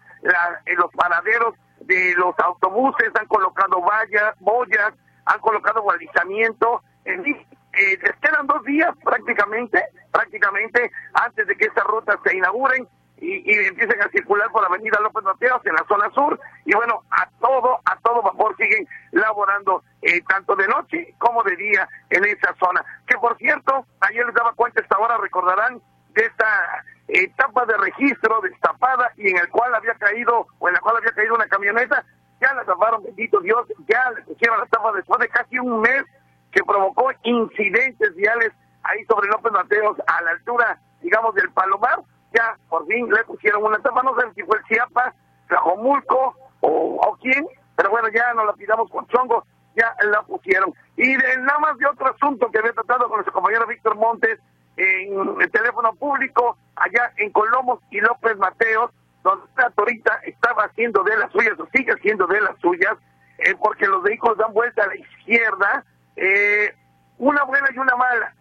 en 0.67 0.77
los 0.77 0.91
paraderos 0.93 1.55
de 1.81 2.15
los 2.17 2.39
autobuses, 2.39 3.07
están 3.07 3.27
colocando 3.27 3.81
vallas, 3.81 4.35
boyas, 4.41 4.93
han 5.25 5.41
colocado 5.41 5.83
balizamiento, 5.83 6.83
en 7.07 7.25
eh, 7.27 7.99
les 8.03 8.17
quedan 8.21 8.47
dos 8.47 8.63
días 8.65 8.95
prácticamente, 9.03 9.83
prácticamente 10.11 10.91
antes 11.15 11.47
de 11.47 11.57
que 11.57 11.67
estas 11.67 11.85
rutas 11.85 12.19
se 12.25 12.37
inauguren 12.37 12.87
y, 13.21 13.67
empiecen 13.67 14.01
a 14.03 14.09
circular 14.09 14.51
por 14.51 14.63
la 14.63 14.69
Avenida 14.69 14.99
López 15.01 15.23
Mateos 15.23 15.65
en 15.67 15.75
la 15.75 15.85
zona 15.89 16.11
sur 16.11 16.39
y 16.65 16.75
bueno, 16.75 17.03
a 17.11 17.29
todo, 17.41 17.81
a 17.85 17.97
todo 18.01 18.23
vapor 18.23 18.57
siguen 18.57 18.87
laborando 19.13 19.83
eh, 20.03 20.21
tanto 20.29 20.57
de 20.57 20.67
noche 20.69 21.15
como 21.19 21.43
de 21.43 21.57
día 21.57 21.89
en 22.11 22.25
esa 22.25 22.55
zona. 22.59 22.85
Que 23.07 23.17
por 23.19 23.37
cierto, 23.37 23.87
ayer 24.01 24.25
les 24.25 24.35
daba 24.35 24.53
cuenta 24.55 24.81
esta 24.81 24.99
hora, 24.99 25.19
recordarán 25.19 25.81
de 26.15 26.25
esta 26.25 26.85
etapa 27.09 27.67
de 27.67 27.77
registro 27.77 28.41
destapada 28.41 29.13
y 29.17 29.31
en 29.31 29.39
el 29.39 29.49
cual 29.49 29.75
había 29.75 29.95
caído, 29.95 30.47
o 30.59 30.69
en 30.69 30.75
la 30.75 30.81
cual 30.81 30.97
había 30.97 31.13
caído 31.13 31.35
una 31.35 31.49
camioneta, 31.49 32.05
ya 32.41 32.55
la 32.55 32.65
taparon, 32.65 33.03
bendito 33.03 33.41
Dios, 33.41 33.67
ya 33.87 34.11
le 34.13 34.23
pusieron 34.23 34.59
la 34.59 34.67
tapa 34.67 34.93
después 34.93 35.21
de 35.21 35.29
casi 35.29 35.59
un 35.59 35.81
mes 35.81 36.05
que 36.53 36.65
provocó 36.65 37.11
incidentes 37.23 38.15
viales 38.17 38.53
ahí 38.83 39.05
sobre 39.05 39.29
López 39.29 39.53
Mateos 39.53 39.99
a 40.07 40.23
la 40.23 40.31
altura, 40.31 40.79
digamos, 41.01 41.35
del 41.35 41.51
Palomar. 41.51 42.01
Ya 42.33 42.57
por 42.69 42.87
fin 42.87 43.11
le 43.11 43.25
pusieron 43.25 43.65
una 43.65 43.79
tapa, 43.79 44.03
no 44.03 44.15
sé 44.15 44.33
si 44.35 44.43
fue 44.43 44.59
el 44.59 44.65
Chiapas, 44.65 45.15
Tlajomulco 45.49 46.37
o, 46.61 47.01
o 47.03 47.17
quién, 47.21 47.47
pero 47.77 47.91
bueno, 47.91 48.09
ya 48.09 48.33
no 48.35 48.45
la 48.45 48.53
pidamos 48.53 48.91
con 48.91 49.07
chongo, 49.09 49.45
ya 49.77 49.95
la 50.11 50.23
pusieron. 50.23 50.73
Y 50.97 51.17
de, 51.17 51.37
nada 51.39 51.59
más 51.59 51.79
de 51.79 51.87
otro 51.87 52.07
asunto 52.15 52.51
que 52.51 52.59
había 52.59 52.73
tratado 52.73 53.09
con 53.09 53.17
nuestro 53.17 53.33
compañero 53.33 53.67
Víctor 53.67 53.97
Montes 53.97 54.39
en 54.77 55.41
el 55.41 55.51
teléfono 55.51 55.93
público, 55.95 56.57
allá 56.77 57.13
en 57.17 57.31
Colomos 57.31 57.81
y 57.91 58.01
López 58.01 58.37
Mateos, 58.39 58.91
donde 59.23 59.47
la 59.57 59.71
torita 59.71 60.21
estaba 60.25 60.65
haciendo 60.65 61.03
de 61.03 61.17
las 61.17 61.31
suyas, 61.33 61.59
o 61.59 61.67
sigue 61.73 61.93
haciendo 61.93 62.27
de 62.27 62.41
las 62.41 62.59
suyas, 62.61 62.97
eh, 63.39 63.55
porque 63.59 63.87
los 63.87 64.03
vehículos 64.03 64.39
dan 64.39 64.53
vuelta 64.53 64.85
a 64.85 64.87
la 64.87 64.97
izquierda, 64.97 65.85
eh, 66.17 66.75
una 67.19 67.45
buena 67.45 67.69
y 67.75 67.79
una 67.79 67.97
mala. 67.97 68.35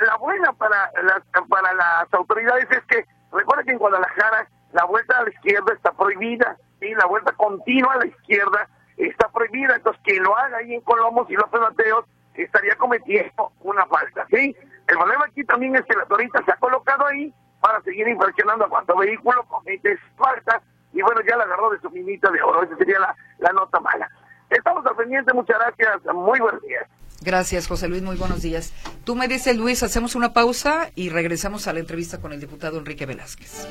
La 0.00 0.16
buena 0.16 0.52
para 0.52 0.90
las, 1.02 1.22
para 1.48 1.74
las 1.74 2.12
autoridades 2.12 2.66
es 2.70 2.84
que, 2.84 3.04
recuerden 3.32 3.66
que 3.66 3.72
en 3.72 3.78
Guadalajara 3.78 4.48
la 4.72 4.84
vuelta 4.84 5.18
a 5.18 5.24
la 5.24 5.30
izquierda 5.30 5.72
está 5.72 5.92
prohibida, 5.92 6.56
y 6.80 6.94
la 6.94 7.06
vuelta 7.06 7.32
continua 7.32 7.94
a 7.94 7.98
la 7.98 8.06
izquierda 8.06 8.68
está 8.96 9.28
prohibida, 9.28 9.76
entonces 9.76 10.00
quien 10.04 10.22
lo 10.22 10.36
haga 10.36 10.58
ahí 10.58 10.74
en 10.74 10.80
Colomos 10.82 11.28
y 11.30 11.34
López 11.34 11.60
Mateos 11.60 12.04
estaría 12.34 12.76
cometiendo 12.76 13.52
una 13.60 13.86
falta, 13.86 14.26
¿sí? 14.30 14.54
El 14.86 14.96
problema 14.98 15.24
aquí 15.26 15.42
también 15.44 15.74
es 15.76 15.84
que 15.86 15.96
la 15.96 16.04
torita 16.06 16.42
se 16.44 16.52
ha 16.52 16.56
colocado 16.56 17.06
ahí 17.06 17.32
para 17.60 17.80
seguir 17.82 18.06
infraccionando 18.08 18.66
a 18.66 18.68
cuanto 18.68 18.96
vehículo 18.96 19.42
comete 19.44 19.98
falta 20.16 20.60
y 20.92 21.02
bueno, 21.02 21.20
ya 21.22 21.36
la 21.36 21.44
agarró 21.44 21.70
de 21.70 21.80
su 21.80 21.90
minita 21.90 22.30
de 22.30 22.42
oro, 22.42 22.62
esa 22.62 22.76
sería 22.76 22.98
la, 22.98 23.14
la 23.38 23.52
nota 23.52 23.80
mala. 23.80 24.10
Estamos 24.50 24.86
al 24.86 24.96
pendiente, 24.96 25.32
muchas 25.32 25.58
gracias, 25.58 26.14
muy 26.14 26.38
buenos 26.38 26.62
días. 26.62 26.86
Gracias, 27.20 27.66
José 27.66 27.88
Luis, 27.88 28.02
muy 28.02 28.16
buenos 28.16 28.42
días. 28.42 28.72
Tú 29.04 29.16
me 29.16 29.28
dices, 29.28 29.56
Luis, 29.56 29.82
hacemos 29.82 30.14
una 30.14 30.32
pausa 30.32 30.90
y 30.94 31.08
regresamos 31.08 31.66
a 31.66 31.72
la 31.72 31.80
entrevista 31.80 32.18
con 32.18 32.32
el 32.32 32.40
diputado 32.40 32.78
Enrique 32.78 33.06
Velázquez. 33.06 33.66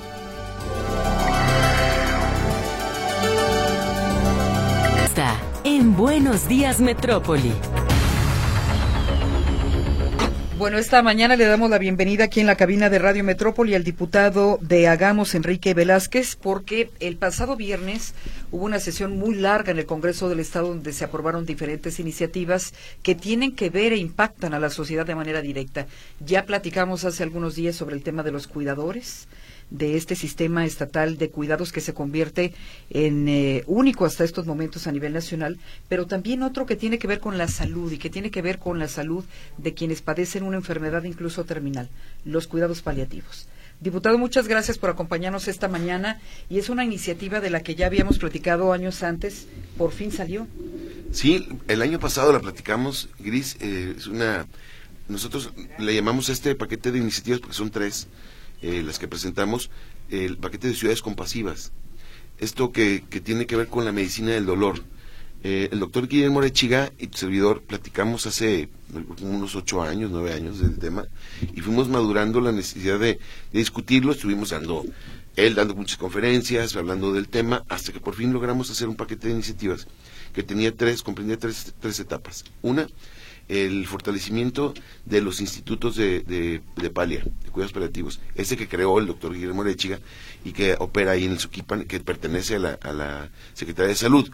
Está 5.06 5.40
en 5.64 5.96
Buenos 5.96 6.48
Días 6.48 6.80
Metrópoli. 6.80 7.54
Bueno, 10.58 10.78
esta 10.78 11.02
mañana 11.02 11.36
le 11.36 11.44
damos 11.44 11.70
la 11.70 11.78
bienvenida 11.78 12.24
aquí 12.24 12.40
en 12.40 12.48
la 12.48 12.56
cabina 12.56 12.90
de 12.90 12.98
Radio 12.98 13.26
Metrópoli 13.26 13.76
al 13.76 13.84
diputado 13.84 14.58
de 14.62 14.88
Hagamos, 14.88 15.36
Enrique 15.36 15.74
Velázquez, 15.74 16.38
porque 16.38 16.90
el 17.02 17.18
pasado 17.18 17.58
viernes 17.58 18.14
hubo 18.54 18.64
una 18.64 18.80
sesión 18.80 19.18
muy 19.18 19.36
larga 19.36 19.72
en 19.72 19.80
el 19.80 19.86
Congreso 19.86 20.30
del 20.30 20.40
Estado 20.40 20.70
donde 20.70 20.94
se 20.94 21.04
aprobaron 21.04 21.46
diferentes 21.46 22.00
iniciativas 22.00 22.74
que 23.04 23.16
tienen 23.16 23.54
que 23.54 23.70
ver 23.70 23.92
e 23.92 23.98
impactan 23.98 24.54
a 24.54 24.60
la 24.62 24.70
sociedad 24.70 25.06
de 25.06 25.16
manera 25.16 25.42
directa. 25.42 25.88
Ya 26.22 26.46
platicamos 26.46 27.04
hace 27.04 27.24
algunos 27.24 27.56
días 27.56 27.76
sobre 27.76 27.98
el 27.98 28.04
tema 28.04 28.24
de 28.24 28.32
los 28.32 28.48
cuidadores, 28.48 29.28
de 29.70 29.98
este 29.98 30.16
sistema 30.16 30.66
estatal 30.66 31.18
de 31.18 31.30
cuidados 31.30 31.72
que 31.72 31.82
se 31.82 31.94
convierte 31.94 32.54
en 32.90 33.28
eh, 33.28 33.64
único 33.68 34.06
hasta 34.06 34.24
estos 34.24 34.46
momentos 34.46 34.88
a 34.88 34.92
nivel 34.92 35.14
nacional, 35.14 35.58
pero 35.90 36.06
también 36.06 36.44
otro 36.44 36.66
que 36.66 36.76
tiene 36.76 37.00
que 37.00 37.08
ver 37.08 37.20
con 37.20 37.38
la 37.38 37.48
salud 37.48 37.92
y 37.92 37.98
que 37.98 38.10
tiene 38.10 38.32
que 38.32 38.42
ver 38.42 38.60
con 38.60 38.80
la 38.80 38.88
salud 38.88 39.24
de 39.58 39.74
quienes 39.74 40.02
padecen 40.02 40.44
una 40.44 40.58
enfermedad 40.58 41.04
incluso 41.04 41.44
terminal, 41.44 41.90
los 42.24 42.48
cuidados 42.48 42.82
paliativos. 42.82 43.48
Diputado, 43.82 44.18
muchas 44.18 44.48
gracias 44.48 44.78
por 44.78 44.90
acompañarnos 44.90 45.50
esta 45.50 45.68
mañana 45.68 46.22
y 46.50 46.60
es 46.60 46.70
una 46.70 46.86
iniciativa 46.86 47.42
de 47.42 47.50
la 47.50 47.62
que 47.62 47.76
ya 47.76 47.88
habíamos 47.88 48.20
platicado 48.20 48.72
años 48.72 49.04
antes, 49.04 49.48
por 49.78 49.92
fin 49.92 50.12
salió. 50.12 50.48
Sí, 51.12 51.48
el 51.68 51.82
año 51.82 52.00
pasado 52.00 52.32
la 52.32 52.40
platicamos, 52.40 53.10
Gris, 53.20 53.58
eh, 53.60 53.96
es 53.98 54.08
una, 54.08 54.46
nosotros 55.10 55.52
le 55.78 55.94
llamamos 55.94 56.30
este 56.30 56.56
paquete 56.56 56.92
de 56.92 57.00
iniciativas 57.00 57.42
porque 57.42 57.56
son 57.56 57.70
tres, 57.70 58.08
eh, 58.66 58.82
las 58.82 58.98
que 58.98 59.08
presentamos, 59.08 59.70
el 60.10 60.38
paquete 60.38 60.68
de 60.68 60.74
ciudades 60.74 61.04
compasivas. 61.04 61.72
Esto 62.40 62.72
que, 62.72 63.04
que 63.08 63.22
tiene 63.22 63.46
que 63.46 63.56
ver 63.56 63.68
con 63.68 63.86
la 63.86 63.92
medicina 63.92 64.32
del 64.32 64.48
dolor. 64.48 64.82
Eh, 65.44 65.70
el 65.72 65.80
doctor 65.80 66.08
Guillermo 66.08 66.42
Rechiga 66.42 66.92
y 66.98 67.06
tu 67.06 67.20
servidor 67.20 67.62
platicamos 67.62 68.26
hace 68.26 68.70
unos 69.22 69.56
ocho 69.56 69.84
años, 69.84 70.10
nueve 70.10 70.34
años 70.34 70.58
del 70.58 70.80
tema 70.80 71.06
y 71.54 71.62
fuimos 71.62 71.88
madurando 71.88 72.42
la 72.42 72.52
necesidad 72.52 72.98
de, 72.98 73.20
discutirlo. 73.54 74.14
Estuvimos 74.14 74.50
dando, 74.50 74.84
él 75.36 75.54
dando 75.54 75.76
muchas 75.76 75.98
conferencias, 75.98 76.76
hablando 76.76 77.14
del 77.14 77.28
tema, 77.28 77.64
hasta 77.70 77.94
que 77.94 78.00
por 78.00 78.16
fin 78.16 78.34
logramos 78.34 78.72
hacer 78.72 78.88
un 78.88 78.96
paquete 78.96 79.28
de 79.28 79.36
iniciativas 79.36 79.86
que 80.34 80.42
tenía 80.42 80.76
tres, 80.76 81.04
comprendía 81.04 81.38
tres, 81.38 81.76
tres 81.80 82.00
etapas. 82.00 82.44
Una, 82.64 82.88
el 83.48 83.86
fortalecimiento 83.86 84.74
de 85.06 85.22
los 85.22 85.40
institutos 85.40 85.96
de, 85.96 86.22
de, 86.22 86.90
palia, 86.90 87.24
de 87.24 87.52
cuidados 87.52 87.74
paliativos, 87.74 88.20
ese 88.36 88.58
que 88.58 88.68
creó 88.68 88.98
el 89.00 89.08
doctor 89.08 89.34
Guillermo 89.34 89.64
Rechiga 89.64 90.00
y 90.44 90.52
que 90.52 90.76
opera 90.80 91.12
ahí 91.12 91.26
en 91.26 91.34
el 91.34 91.40
Suquipan, 91.40 91.86
que 91.86 92.00
pertenece 92.00 92.56
a 92.56 92.60
la, 92.60 92.80
a 92.82 92.94
la 92.94 93.30
Secretaría 93.54 93.90
de 93.90 93.96
Salud, 93.96 94.30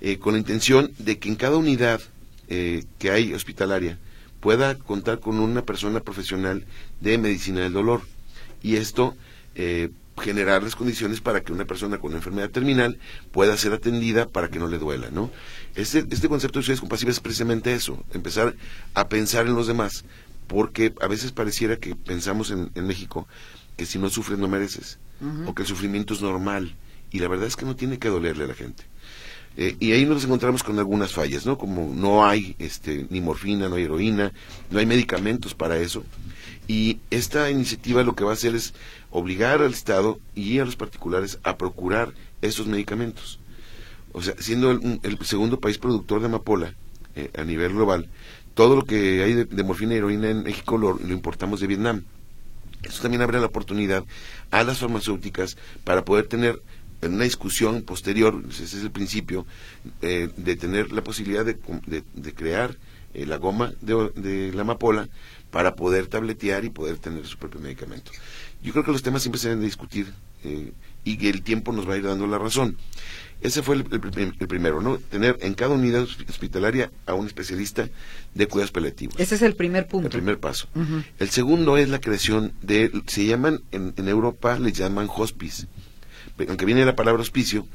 eh, 0.00 0.18
con 0.18 0.34
la 0.34 0.38
intención 0.38 0.92
de 0.98 1.18
que 1.18 1.28
en 1.28 1.36
cada 1.36 1.56
unidad 1.56 2.00
eh, 2.48 2.84
que 2.98 3.10
hay 3.10 3.34
hospitalaria 3.34 3.98
pueda 4.40 4.76
contar 4.78 5.20
con 5.20 5.38
una 5.38 5.62
persona 5.62 6.00
profesional 6.00 6.64
de 7.00 7.18
medicina 7.18 7.60
del 7.60 7.72
dolor. 7.72 8.02
Y 8.62 8.76
esto 8.76 9.16
eh, 9.54 9.90
generar 10.18 10.62
las 10.62 10.76
condiciones 10.76 11.20
para 11.20 11.40
que 11.42 11.52
una 11.52 11.64
persona 11.64 11.98
con 11.98 12.12
enfermedad 12.12 12.50
terminal 12.50 12.98
pueda 13.32 13.56
ser 13.56 13.72
atendida 13.72 14.28
para 14.28 14.48
que 14.48 14.58
no 14.58 14.68
le 14.68 14.78
duela, 14.78 15.10
¿no? 15.10 15.30
Este, 15.74 16.04
este 16.10 16.28
concepto 16.28 16.58
de 16.58 16.64
ciudades 16.64 16.80
compasivas 16.80 17.16
es 17.16 17.20
precisamente 17.20 17.72
eso, 17.72 18.04
empezar 18.12 18.54
a 18.94 19.08
pensar 19.08 19.46
en 19.46 19.54
los 19.54 19.66
demás, 19.66 20.04
porque 20.46 20.94
a 21.00 21.06
veces 21.06 21.32
pareciera 21.32 21.76
que 21.76 21.94
pensamos 21.94 22.50
en, 22.50 22.70
México 22.86 23.28
que 23.76 23.86
si 23.86 23.98
no 23.98 24.10
sufres 24.10 24.38
no 24.38 24.48
mereces, 24.48 24.98
o 25.46 25.54
que 25.54 25.62
el 25.62 25.68
sufrimiento 25.68 26.14
es 26.14 26.22
normal, 26.22 26.74
y 27.10 27.20
la 27.20 27.28
verdad 27.28 27.46
es 27.46 27.56
que 27.56 27.64
no 27.64 27.76
tiene 27.76 27.98
que 27.98 28.08
dolerle 28.08 28.44
a 28.44 28.48
la 28.48 28.54
gente. 28.54 28.84
Eh, 29.56 29.76
y 29.80 29.90
ahí 29.90 30.06
nos 30.06 30.24
encontramos 30.24 30.62
con 30.62 30.78
algunas 30.78 31.12
fallas, 31.12 31.44
¿no? 31.44 31.58
Como 31.58 31.92
no 31.92 32.24
hay 32.24 32.54
este, 32.60 33.06
ni 33.10 33.20
morfina, 33.20 33.68
no 33.68 33.74
hay 33.74 33.84
heroína, 33.84 34.32
no 34.70 34.78
hay 34.78 34.86
medicamentos 34.86 35.54
para 35.54 35.78
eso. 35.78 36.04
Y 36.68 37.00
esta 37.10 37.50
iniciativa 37.50 38.04
lo 38.04 38.14
que 38.14 38.22
va 38.22 38.30
a 38.30 38.34
hacer 38.34 38.54
es 38.54 38.74
obligar 39.10 39.62
al 39.62 39.72
Estado 39.72 40.18
y 40.34 40.58
a 40.58 40.64
los 40.64 40.76
particulares 40.76 41.38
a 41.42 41.56
procurar 41.56 42.12
esos 42.42 42.66
medicamentos. 42.66 43.38
O 44.12 44.22
sea, 44.22 44.34
siendo 44.38 44.70
el, 44.70 45.18
segundo 45.22 45.60
país 45.60 45.78
productor 45.78 46.20
de 46.20 46.26
amapola 46.26 46.74
eh, 47.14 47.30
a 47.36 47.44
nivel 47.44 47.72
global, 47.72 48.08
todo 48.54 48.74
lo 48.74 48.84
que 48.84 49.22
hay 49.22 49.34
de, 49.34 49.62
morfina 49.62 49.94
y 49.94 49.98
heroína 49.98 50.30
en 50.30 50.42
México 50.42 50.78
lo, 50.78 50.98
importamos 51.08 51.60
de 51.60 51.66
Vietnam. 51.66 52.04
Eso 52.82 53.02
también 53.02 53.22
abre 53.22 53.40
la 53.40 53.46
oportunidad 53.46 54.04
a 54.50 54.64
las 54.64 54.78
farmacéuticas 54.78 55.56
para 55.84 56.04
poder 56.04 56.26
tener 56.26 56.60
en 57.00 57.14
una 57.14 57.24
discusión 57.24 57.82
posterior, 57.82 58.42
ese 58.50 58.64
es 58.64 58.74
el 58.74 58.90
principio, 58.90 59.46
eh, 60.02 60.28
de 60.36 60.56
tener 60.56 60.90
la 60.90 61.04
posibilidad 61.04 61.44
de, 61.44 61.56
de, 61.86 62.34
crear 62.34 62.76
eh, 63.14 63.26
la 63.26 63.36
goma 63.36 63.72
de, 63.80 64.10
de, 64.16 64.52
la 64.52 64.62
amapola 64.62 65.08
para 65.52 65.76
poder 65.76 66.08
tabletear 66.08 66.64
y 66.64 66.70
poder 66.70 66.98
tener 66.98 67.24
su 67.26 67.38
propio 67.38 67.60
medicamento. 67.60 68.10
Yo 68.62 68.72
creo 68.72 68.84
que 68.84 68.92
los 68.92 69.02
temas 69.02 69.22
siempre 69.22 69.40
se 69.40 69.48
deben 69.48 69.60
de 69.60 69.66
discutir 69.66 70.12
eh, 70.44 70.72
y 71.04 71.16
que 71.16 71.30
el 71.30 71.42
tiempo 71.42 71.72
nos 71.72 71.88
va 71.88 71.94
a 71.94 71.96
ir 71.96 72.04
dando 72.04 72.26
la 72.26 72.38
razón. 72.38 72.76
Ese 73.40 73.62
fue 73.62 73.76
el, 73.76 73.84
primero, 73.84 74.82
¿no? 74.82 74.98
Tener 74.98 75.38
en 75.42 75.54
cada 75.54 75.74
unidad 75.74 76.02
hospitalaria 76.28 76.90
a 77.06 77.14
un 77.14 77.26
especialista 77.26 77.88
de 78.34 78.48
cuidados 78.48 78.72
paliativos. 78.72 79.14
Ese 79.18 79.36
es 79.36 79.42
el 79.42 79.54
primer 79.54 79.86
punto. 79.86 80.08
El 80.08 80.12
primer 80.12 80.40
paso. 80.40 80.66
El 81.20 81.30
segundo 81.30 81.76
es 81.76 81.88
la 81.88 82.00
creación 82.00 82.52
de, 82.62 82.90
se 83.06 83.26
llaman, 83.26 83.60
en, 83.70 83.94
en 83.96 84.08
Europa 84.08 84.58
le 84.58 84.72
llaman 84.72 85.08
hospice. 85.08 85.68
Aunque 86.48 86.64
viene 86.64 86.84
la 86.84 86.96
palabra 86.96 87.22
hospicio, 87.22 87.66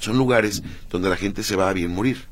son 0.00 0.18
lugares 0.18 0.64
donde 0.90 1.08
la 1.08 1.16
gente 1.16 1.44
se 1.44 1.54
va 1.54 1.70
a 1.70 1.72
bien 1.72 1.92
morir 1.92 2.26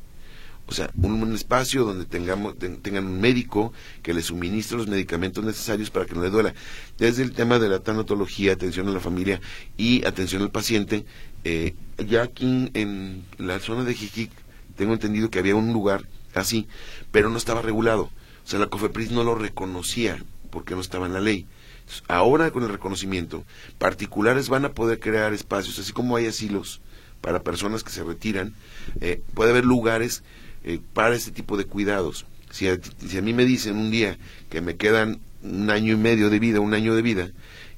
o 0.69 0.73
sea, 0.73 0.91
un, 1.01 1.35
espacio 1.35 1.85
donde 1.85 2.05
tengamos, 2.05 2.57
tengan 2.59 3.07
un 3.07 3.21
médico 3.21 3.73
que 4.03 4.13
le 4.13 4.23
suministre 4.23 4.77
los 4.77 4.87
medicamentos 4.87 5.43
necesarios 5.43 5.91
para 5.91 6.05
que 6.05 6.15
no 6.15 6.23
le 6.23 6.29
duela. 6.29 6.55
Desde 6.99 7.23
el 7.23 7.33
tema 7.33 7.59
de 7.59 7.71
la 7.71 7.79
tanatología, 7.81 8.53
atención 8.53 8.87
a 8.89 8.93
la 8.93 9.01
familia 9.01 9.41
y 9.79 10.05
atención 10.05 10.43
al 10.43 10.51
paciente, 10.51 11.07
eh, 11.45 11.75
ya 12.07 12.23
aquí 12.25 12.71
en 12.75 13.25
la 13.39 13.61
zona 13.61 13.85
de 13.85 13.95
Jijic 13.95 14.31
tengo 14.77 14.93
entendido 14.93 15.31
que 15.31 15.39
había 15.39 15.57
un 15.57 15.73
lugar 15.73 16.05
así, 16.35 16.69
pero 17.13 17.31
no 17.31 17.39
estaba 17.39 17.63
regulado. 17.63 18.11
O 18.45 18.51
sea, 18.51 18.59
la 18.59 18.67
COFEPRIS 18.67 19.11
no 19.11 19.25
lo 19.25 19.35
reconocía 19.35 20.23
porque 20.51 20.75
no 20.75 20.83
estaba 20.83 21.07
en 21.07 21.15
la 21.15 21.21
ley. 21.21 21.47
ahora 22.09 22.51
con 22.51 22.63
el 22.63 22.69
reconocimiento, 22.69 23.45
particulares 23.79 24.51
van 24.51 24.67
a 24.67 24.73
poder 24.73 25.01
crear 25.01 25.33
espacios, 25.33 25.79
así 25.79 25.93
como 25.93 26.17
hay 26.17 26.27
asilos 26.27 26.83
para 27.23 27.43
personas 27.43 27.83
que 27.83 27.91
se 27.91 28.05
retiran, 28.05 28.55
eh, 29.01 29.23
puede 29.33 29.51
haber 29.51 29.65
lugares 29.65 30.23
eh, 30.69 30.81
para 30.93 31.15
este 31.15 31.31
tipo 31.31 31.57
de 31.57 31.65
cuidados. 31.65 32.27
Si 32.51 32.69
a, 32.69 32.79
mí 33.23 33.33
me 33.33 33.47
dicen 33.47 33.79
un 33.79 33.91
día 33.91 34.19
que 34.51 34.61
me 34.61 34.77
quedan 34.77 35.19
un 35.43 35.71
año 35.71 35.95
y 35.95 35.97
medio 35.97 36.29
de 36.29 36.39
vida, 36.39 36.61
un 36.61 36.75
año 36.75 36.95
de 36.95 37.01
vida, 37.01 37.31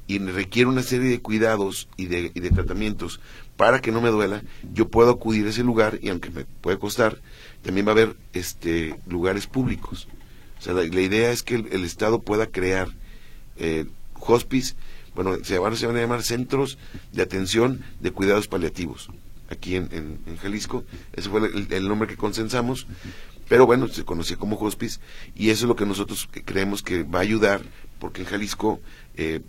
y 0.09 0.19
requiere 0.19 0.69
una 0.69 0.83
serie 0.83 1.09
de 1.09 1.21
cuidados 1.21 1.89
y 1.97 2.07
de, 2.07 2.33
y 2.35 2.41
de, 2.41 2.51
tratamientos 2.51 3.21
para 3.57 3.81
que 3.81 3.93
no 3.93 4.01
me 4.01 4.09
duela, 4.09 4.43
yo 4.75 4.89
puedo 4.89 5.11
acudir 5.11 5.47
a 5.47 5.51
ese 5.51 5.63
lugar 5.63 6.01
y 6.03 6.09
aunque 6.09 6.31
me 6.31 6.45
puede 6.45 6.81
costar, 6.81 7.21
también 7.63 7.87
va 7.87 7.91
a 7.91 7.93
haber 7.93 8.17
este, 8.33 8.97
lugares 9.07 9.47
públicos. 9.47 10.09
O 10.59 10.63
sea, 10.63 10.73
la, 10.73 10.83
idea 10.85 11.31
es 11.31 11.45
que 11.45 11.55
el, 11.55 11.85
Estado 11.85 12.23
pueda 12.23 12.49
crear 12.49 12.89
eh, 13.57 13.87
hospice, 14.19 14.75
bueno, 15.15 15.37
se 15.45 15.59
van 15.61 15.75
a 15.75 16.01
llamar 16.01 16.25
centros 16.25 16.77
de 17.13 17.23
atención 17.23 17.85
de 18.01 18.11
cuidados 18.11 18.49
paliativos 18.49 19.11
aquí 19.51 19.77
en, 19.77 19.89
en, 20.27 20.37
Jalisco. 20.39 20.85
Ese 21.13 21.29
fue 21.29 21.41
el, 21.71 21.89
nombre 21.89 22.09
que 22.09 22.17
consensamos. 22.17 22.87
Pero 23.49 23.67
bueno, 23.67 23.89
se 23.89 24.05
conocía 24.05 24.37
como 24.37 24.57
hospice 24.57 25.01
y 25.35 25.51
eso 25.51 25.65
es 25.65 25.69
lo 25.69 25.75
que 25.75 25.85
nosotros 25.85 26.29
creemos 26.45 26.83
que 26.83 27.03
va 27.03 27.19
a 27.19 27.23
ayudar 27.23 27.63
porque 27.99 28.23
en 28.23 28.29
Jalisco 28.29 28.81
eh, 29.17 29.41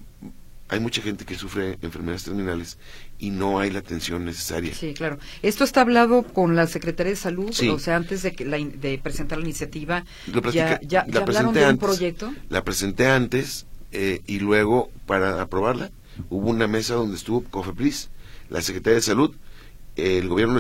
hay 0.70 0.80
mucha 0.80 1.04
gente 1.04 1.24
que 1.24 1.36
sufre 1.36 1.78
enfermedades 1.84 2.24
terminales 2.24 2.80
y 3.20 3.30
no 3.30 3.60
hay 3.60 3.70
la 3.70 3.80
atención 3.80 4.26
necesaria. 4.26 4.74
Sí, 4.74 4.96
claro. 4.96 5.20
Esto 5.44 5.64
está 5.64 5.82
hablado 5.82 6.24
con 6.24 6.56
la 6.56 6.66
Secretaría 6.66 7.12
de 7.12 7.18
Salud, 7.18 7.52
o 7.70 7.78
sea, 7.78 7.96
antes 7.98 8.24
de, 8.24 8.34
que 8.34 8.46
de 8.46 8.98
presentar 8.98 9.38
la 9.38 9.44
iniciativa, 9.44 10.04
ya, 10.52 10.80
ya, 10.82 11.06
la 11.08 11.20
hablaron 11.20 11.54
de 11.54 11.68
un 11.68 11.78
proyecto. 11.78 12.34
La 12.50 12.64
presenté 12.64 13.08
antes 13.08 13.68
eh, 13.92 14.22
y 14.26 14.40
luego 14.40 14.90
para 15.06 15.42
aprobarla 15.42 15.92
hubo 16.30 16.50
una 16.50 16.68
mesa 16.68 16.96
donde 16.96 17.18
estuvo 17.18 17.44
COFEPRIS, 17.44 18.10
la 18.50 18.62
Secretaría 18.62 18.96
de 18.96 19.02
Salud, 19.02 19.36
el 20.02 20.28
gobierno 20.28 20.60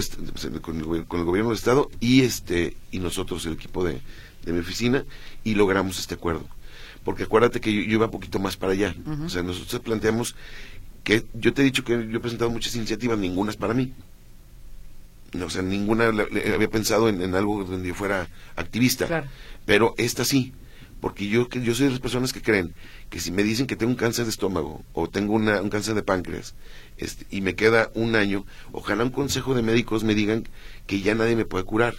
con 0.61 0.77
el, 0.77 1.05
gobierno 1.05 1.49
del 1.49 1.57
estado 1.57 1.89
y 1.99 2.21
este 2.21 2.75
y 2.91 2.99
nosotros 2.99 3.45
el 3.45 3.53
equipo 3.53 3.83
de, 3.83 3.99
mi 4.45 4.59
oficina 4.59 5.05
y 5.43 5.55
logramos 5.55 5.99
este 5.99 6.15
acuerdo. 6.15 6.45
Porque 7.03 7.23
acuérdate 7.23 7.59
que 7.61 7.73
yo, 7.73 7.81
iba 7.81 8.05
un 8.05 8.11
poquito 8.11 8.39
más 8.39 8.57
para 8.57 8.73
allá. 8.73 8.95
O 9.25 9.29
sea 9.29 9.43
nosotros 9.43 9.81
planteamos 9.81 10.35
que 11.03 11.25
yo 11.33 11.53
te 11.53 11.61
he 11.61 11.65
dicho 11.65 11.83
que 11.83 11.93
yo 11.93 12.17
he 12.17 12.19
presentado 12.19 12.51
muchas 12.51 12.75
iniciativas 12.75 13.17
ninguna 13.17 13.51
es 13.51 13.57
para 13.57 13.73
mí. 13.73 13.93
O 15.43 15.49
sea 15.49 15.61
ninguna 15.61 16.07
había 16.07 16.69
pensado 16.69 17.09
en, 17.09 17.35
algo 17.35 17.63
donde 17.63 17.87
yo 17.87 17.95
fuera 17.95 18.27
activista. 18.55 19.29
Pero 19.65 19.95
esta 19.97 20.25
sí 20.25 20.53
porque 20.99 21.27
yo 21.27 21.49
yo 21.49 21.73
soy 21.73 21.85
de 21.85 21.91
las 21.91 21.99
personas 21.99 22.31
que 22.31 22.43
creen 22.43 22.73
que 23.09 23.19
si 23.19 23.31
me 23.31 23.41
dicen 23.43 23.65
que 23.65 23.75
tengo 23.75 23.91
un 23.91 23.97
cáncer 23.97 24.25
de 24.25 24.31
estómago 24.31 24.83
o 24.93 25.09
tengo 25.09 25.33
una, 25.33 25.61
un 25.61 25.69
cáncer 25.69 25.95
de 25.95 26.03
páncreas 26.03 26.53
y 27.29 27.41
me 27.41 27.55
queda 27.55 27.91
un 27.93 28.15
año, 28.15 28.45
ojalá 28.71 29.03
un 29.03 29.11
consejo 29.11 29.53
de 29.53 29.61
médicos 29.61 30.03
me 30.03 30.15
digan 30.15 30.47
que 30.87 31.01
ya 31.01 31.15
nadie 31.15 31.35
me 31.35 31.45
puede 31.45 31.63
curar 31.63 31.95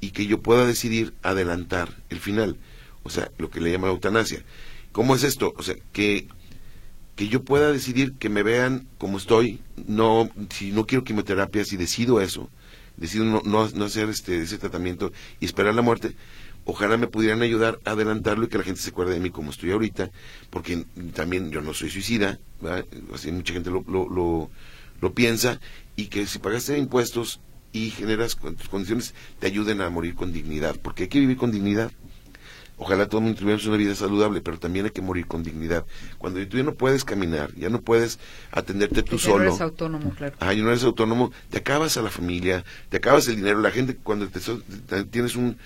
y 0.00 0.10
que 0.10 0.26
yo 0.26 0.42
pueda 0.42 0.66
decidir 0.66 1.14
adelantar 1.22 1.96
el 2.10 2.20
final, 2.20 2.58
o 3.02 3.10
sea, 3.10 3.30
lo 3.38 3.50
que 3.50 3.60
le 3.60 3.70
llama 3.70 3.88
eutanasia. 3.88 4.44
¿Cómo 4.92 5.14
es 5.14 5.24
esto? 5.24 5.54
O 5.56 5.62
sea, 5.62 5.76
que, 5.92 6.28
que 7.16 7.28
yo 7.28 7.42
pueda 7.42 7.72
decidir 7.72 8.14
que 8.14 8.28
me 8.28 8.42
vean 8.42 8.86
como 8.98 9.18
estoy, 9.18 9.60
no, 9.86 10.30
si 10.50 10.72
no 10.72 10.86
quiero 10.86 11.04
quimioterapia, 11.04 11.64
si 11.64 11.76
decido 11.76 12.20
eso, 12.20 12.50
decido 12.96 13.24
no, 13.24 13.42
no, 13.44 13.68
no 13.70 13.84
hacer 13.84 14.08
este, 14.08 14.42
ese 14.42 14.58
tratamiento 14.58 15.12
y 15.40 15.46
esperar 15.46 15.74
la 15.74 15.82
muerte, 15.82 16.14
ojalá 16.64 16.96
me 16.96 17.06
pudieran 17.06 17.42
ayudar 17.42 17.78
a 17.84 17.92
adelantarlo 17.92 18.44
y 18.44 18.48
que 18.48 18.58
la 18.58 18.64
gente 18.64 18.80
se 18.80 18.90
acuerde 18.90 19.14
de 19.14 19.20
mí 19.20 19.30
como 19.30 19.50
estoy 19.50 19.70
ahorita, 19.70 20.10
porque 20.50 20.84
también 21.14 21.50
yo 21.50 21.60
no 21.60 21.74
soy 21.74 21.90
suicida, 21.90 22.38
así 23.12 23.30
mucha 23.32 23.52
gente 23.52 23.70
lo, 23.70 23.84
lo, 23.86 24.50
lo, 25.00 25.14
piensa, 25.14 25.60
y 25.96 26.06
que 26.06 26.26
si 26.26 26.38
pagaste 26.38 26.78
impuestos 26.78 27.40
y 27.72 27.90
generas 27.90 28.36
tus 28.36 28.68
condiciones, 28.68 29.14
te 29.38 29.46
ayuden 29.46 29.80
a 29.80 29.90
morir 29.90 30.14
con 30.14 30.32
dignidad, 30.32 30.76
porque 30.80 31.04
hay 31.04 31.08
que 31.08 31.20
vivir 31.20 31.36
con 31.36 31.50
dignidad. 31.50 31.92
Ojalá 32.76 33.08
todo 33.08 33.18
el 33.18 33.26
mundo 33.26 33.38
tuviera 33.38 33.62
una 33.68 33.76
vida 33.76 33.94
saludable, 33.94 34.40
pero 34.40 34.58
también 34.58 34.86
hay 34.86 34.90
que 34.90 35.00
morir 35.00 35.26
con 35.26 35.44
dignidad. 35.44 35.84
Cuando 36.18 36.44
tú 36.48 36.56
ya 36.56 36.64
no 36.64 36.74
puedes 36.74 37.04
caminar, 37.04 37.54
ya 37.54 37.68
no 37.68 37.80
puedes 37.80 38.18
atenderte 38.50 39.04
tú 39.04 39.16
solo. 39.16 39.44
No 39.44 39.50
eres 39.50 39.60
autónomo, 39.60 40.10
claro. 40.10 40.34
Ah, 40.40 40.52
no 40.54 40.68
eres 40.68 40.82
autónomo, 40.82 41.30
te 41.50 41.58
acabas 41.58 41.96
a 41.98 42.02
la 42.02 42.10
familia, 42.10 42.64
te 42.88 42.96
acabas 42.96 43.28
el 43.28 43.36
dinero. 43.36 43.60
La 43.60 43.70
gente, 43.70 43.94
cuando 43.94 44.28
te, 44.28 45.04
tienes 45.04 45.36
un, 45.36 45.56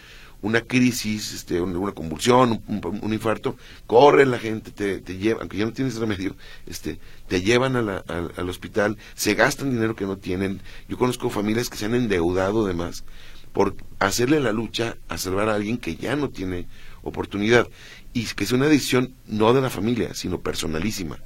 una 0.41 0.61
crisis, 0.61 1.33
este, 1.33 1.61
una 1.61 1.93
convulsión, 1.93 2.63
un, 2.69 3.13
infarto, 3.13 3.57
corre 3.87 4.25
la 4.27 4.39
gente, 4.39 4.71
te, 4.71 5.01
te 5.01 5.19
lleva, 5.19 5.41
aunque 5.41 5.57
ya 5.57 5.65
no 5.65 5.73
tienes 5.73 5.97
remedio, 5.97 6.37
este, 6.67 6.99
te 7.27 7.43
llevan 7.43 7.77
al 7.77 8.49
hospital, 8.49 8.97
se 9.15 9.35
gastan 9.35 9.71
dinero 9.71 9.97
que 9.97 10.07
no 10.07 10.17
tienen. 10.17 10.61
Yo 10.89 10.97
conozco 10.97 11.31
familias 11.31 11.69
que 11.69 11.77
se 11.77 11.87
han 11.87 11.95
endeudado 11.95 12.65
además 12.65 13.05
por 13.53 13.75
hacerle 13.99 14.41
la 14.41 14.53
lucha 14.53 14.97
a 15.09 15.19
salvar 15.19 15.49
a 15.49 15.55
alguien 15.55 15.79
que 15.79 15.97
ya 15.97 16.17
no 16.17 16.31
tiene 16.31 16.67
oportunidad. 17.03 17.69
Y 18.13 18.25
que 18.25 18.47
sea 18.47 18.57
una 18.57 18.69
decisión 18.69 19.15
no 19.27 19.53
de 19.53 19.61
la 19.61 19.71
familia, 19.71 20.15
sino 20.15 20.41
personalísima. 20.41 21.19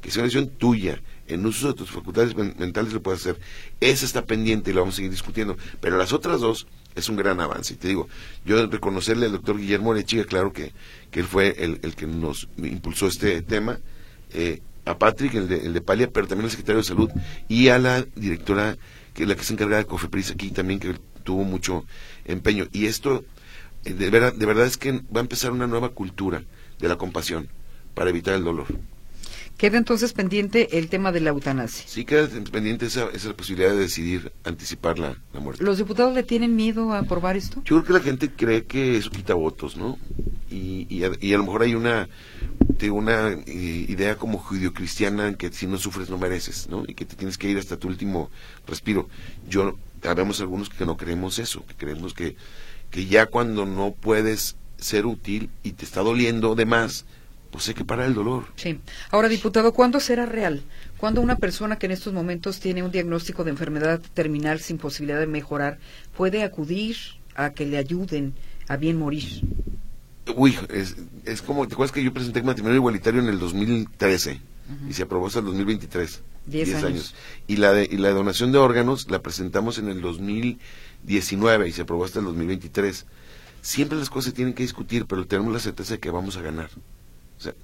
Que 0.00 0.10
sea 0.10 0.22
una 0.22 0.28
decisión 0.28 0.48
tuya, 0.48 1.02
en 1.26 1.44
uso 1.46 1.68
de 1.68 1.74
tus 1.74 1.90
facultades 1.90 2.34
mentales 2.36 2.92
lo 2.92 3.02
puedes 3.02 3.20
hacer. 3.20 3.38
Esa 3.80 4.04
está 4.04 4.24
pendiente 4.24 4.70
y 4.70 4.74
la 4.74 4.80
vamos 4.80 4.94
a 4.94 4.96
seguir 4.96 5.10
discutiendo. 5.10 5.56
Pero 5.80 5.96
las 5.96 6.12
otras 6.12 6.40
dos, 6.40 6.66
es 6.94 7.08
un 7.08 7.16
gran 7.16 7.40
avance. 7.40 7.74
Y 7.74 7.76
te 7.76 7.88
digo, 7.88 8.08
yo 8.44 8.66
reconocerle 8.66 9.26
al 9.26 9.32
doctor 9.32 9.58
Guillermo 9.58 9.92
Arechiga, 9.92 10.24
claro 10.24 10.52
que, 10.52 10.72
que 11.10 11.20
él 11.20 11.26
fue 11.26 11.54
el, 11.58 11.80
el 11.82 11.94
que 11.94 12.06
nos 12.06 12.48
impulsó 12.58 13.06
este 13.06 13.42
tema, 13.42 13.78
eh, 14.32 14.60
a 14.84 14.98
Patrick, 14.98 15.34
el 15.34 15.48
de, 15.48 15.58
el 15.66 15.72
de 15.72 15.80
Palia, 15.80 16.10
pero 16.10 16.26
también 16.26 16.44
al 16.44 16.50
secretario 16.50 16.82
de 16.82 16.86
Salud, 16.86 17.10
y 17.48 17.68
a 17.68 17.78
la 17.78 18.04
directora, 18.14 18.76
que 19.14 19.26
la 19.26 19.34
que 19.34 19.44
se 19.44 19.54
encarga 19.54 19.78
de 19.78 19.86
Cofepris 19.86 20.30
aquí 20.30 20.50
también, 20.50 20.78
que 20.78 20.94
tuvo 21.22 21.44
mucho 21.44 21.84
empeño. 22.26 22.66
Y 22.72 22.86
esto 22.86 23.24
eh, 23.84 23.92
de 23.92 24.10
verdad, 24.10 24.32
de 24.32 24.46
verdad 24.46 24.66
es 24.66 24.76
que 24.76 24.92
va 24.92 25.18
a 25.18 25.20
empezar 25.20 25.52
una 25.52 25.66
nueva 25.66 25.90
cultura 25.90 26.42
de 26.78 26.88
la 26.88 26.96
compasión 26.96 27.48
para 27.94 28.10
evitar 28.10 28.34
el 28.34 28.44
dolor. 28.44 28.66
Queda 29.56 29.78
entonces 29.78 30.12
pendiente 30.12 30.78
el 30.78 30.88
tema 30.88 31.12
de 31.12 31.20
la 31.20 31.30
eutanasia. 31.30 31.84
Sí 31.86 32.04
queda 32.04 32.28
pendiente 32.50 32.86
esa, 32.86 33.08
esa 33.12 33.34
posibilidad 33.34 33.70
de 33.70 33.78
decidir 33.78 34.32
anticipar 34.42 34.98
la, 34.98 35.16
la 35.32 35.40
muerte. 35.40 35.62
¿Los 35.62 35.78
diputados 35.78 36.12
le 36.14 36.24
tienen 36.24 36.56
miedo 36.56 36.92
a 36.92 36.98
aprobar 36.98 37.36
esto? 37.36 37.62
Yo 37.64 37.76
creo 37.76 37.84
que 37.84 37.92
la 37.92 38.00
gente 38.00 38.30
cree 38.30 38.64
que 38.64 38.96
eso 38.96 39.10
quita 39.10 39.34
votos, 39.34 39.76
¿no? 39.76 39.98
Y, 40.50 40.86
y, 40.88 41.04
a, 41.04 41.12
y 41.20 41.32
a 41.34 41.38
lo 41.38 41.44
mejor 41.44 41.62
hay 41.62 41.74
una, 41.74 42.08
una 42.90 43.32
eh, 43.32 43.86
idea 43.88 44.16
como 44.16 44.38
judio-cristiana 44.38 45.28
en 45.28 45.34
que 45.36 45.52
si 45.52 45.66
no 45.66 45.78
sufres 45.78 46.10
no 46.10 46.18
mereces, 46.18 46.68
¿no? 46.68 46.84
Y 46.86 46.94
que 46.94 47.04
te 47.04 47.16
tienes 47.16 47.38
que 47.38 47.48
ir 47.48 47.58
hasta 47.58 47.76
tu 47.76 47.88
último 47.88 48.30
respiro. 48.66 49.08
Yo, 49.48 49.78
habemos 50.02 50.40
algunos 50.40 50.68
que 50.68 50.84
no 50.84 50.96
creemos 50.96 51.38
eso, 51.38 51.64
que 51.66 51.74
creemos 51.74 52.12
que, 52.12 52.36
que 52.90 53.06
ya 53.06 53.26
cuando 53.26 53.66
no 53.66 53.92
puedes 53.92 54.56
ser 54.78 55.06
útil 55.06 55.50
y 55.62 55.72
te 55.72 55.84
está 55.84 56.00
doliendo 56.00 56.54
de 56.54 56.66
más, 56.66 57.06
pues 57.54 57.68
hay 57.68 57.74
que 57.74 57.84
parar 57.84 58.06
el 58.06 58.14
dolor. 58.14 58.46
Sí. 58.56 58.80
Ahora, 59.12 59.28
diputado, 59.28 59.72
¿cuándo 59.72 60.00
será 60.00 60.26
real? 60.26 60.64
¿Cuándo 60.96 61.20
una 61.20 61.36
persona 61.36 61.78
que 61.78 61.86
en 61.86 61.92
estos 61.92 62.12
momentos 62.12 62.58
tiene 62.58 62.82
un 62.82 62.90
diagnóstico 62.90 63.44
de 63.44 63.50
enfermedad 63.50 64.00
terminal 64.12 64.58
sin 64.58 64.76
posibilidad 64.76 65.20
de 65.20 65.28
mejorar 65.28 65.78
puede 66.16 66.42
acudir 66.42 66.96
a 67.36 67.50
que 67.50 67.64
le 67.64 67.78
ayuden 67.78 68.34
a 68.66 68.76
bien 68.76 68.98
morir? 68.98 69.42
Uy, 70.34 70.58
es, 70.68 70.96
es 71.24 71.42
como, 71.42 71.68
¿te 71.68 71.74
acuerdas 71.74 71.92
que 71.92 72.02
yo 72.02 72.12
presenté 72.12 72.42
matrimonio 72.42 72.78
igualitario 72.78 73.20
en 73.20 73.28
el 73.28 73.38
2013 73.38 74.40
y 74.88 74.92
se 74.92 75.04
aprobó 75.04 75.28
hasta 75.28 75.38
el 75.38 75.44
2023? 75.44 76.22
Diez 76.46 76.74
años. 76.82 77.14
Y 77.46 77.58
la, 77.58 77.72
de, 77.72 77.88
y 77.88 77.98
la 77.98 78.10
donación 78.10 78.50
de 78.50 78.58
órganos 78.58 79.08
la 79.12 79.22
presentamos 79.22 79.78
en 79.78 79.90
el 79.90 80.00
2019 80.00 81.68
y 81.68 81.72
se 81.72 81.82
aprobó 81.82 82.04
hasta 82.04 82.18
el 82.18 82.24
2023. 82.24 83.06
Siempre 83.62 83.96
las 83.96 84.10
cosas 84.10 84.30
se 84.30 84.32
tienen 84.32 84.54
que 84.54 84.64
discutir, 84.64 85.06
pero 85.06 85.24
tenemos 85.24 85.52
la 85.52 85.60
certeza 85.60 85.94
de 85.94 86.00
que 86.00 86.10
vamos 86.10 86.36
a 86.36 86.40
ganar. 86.40 86.68
Sea, 87.44 87.54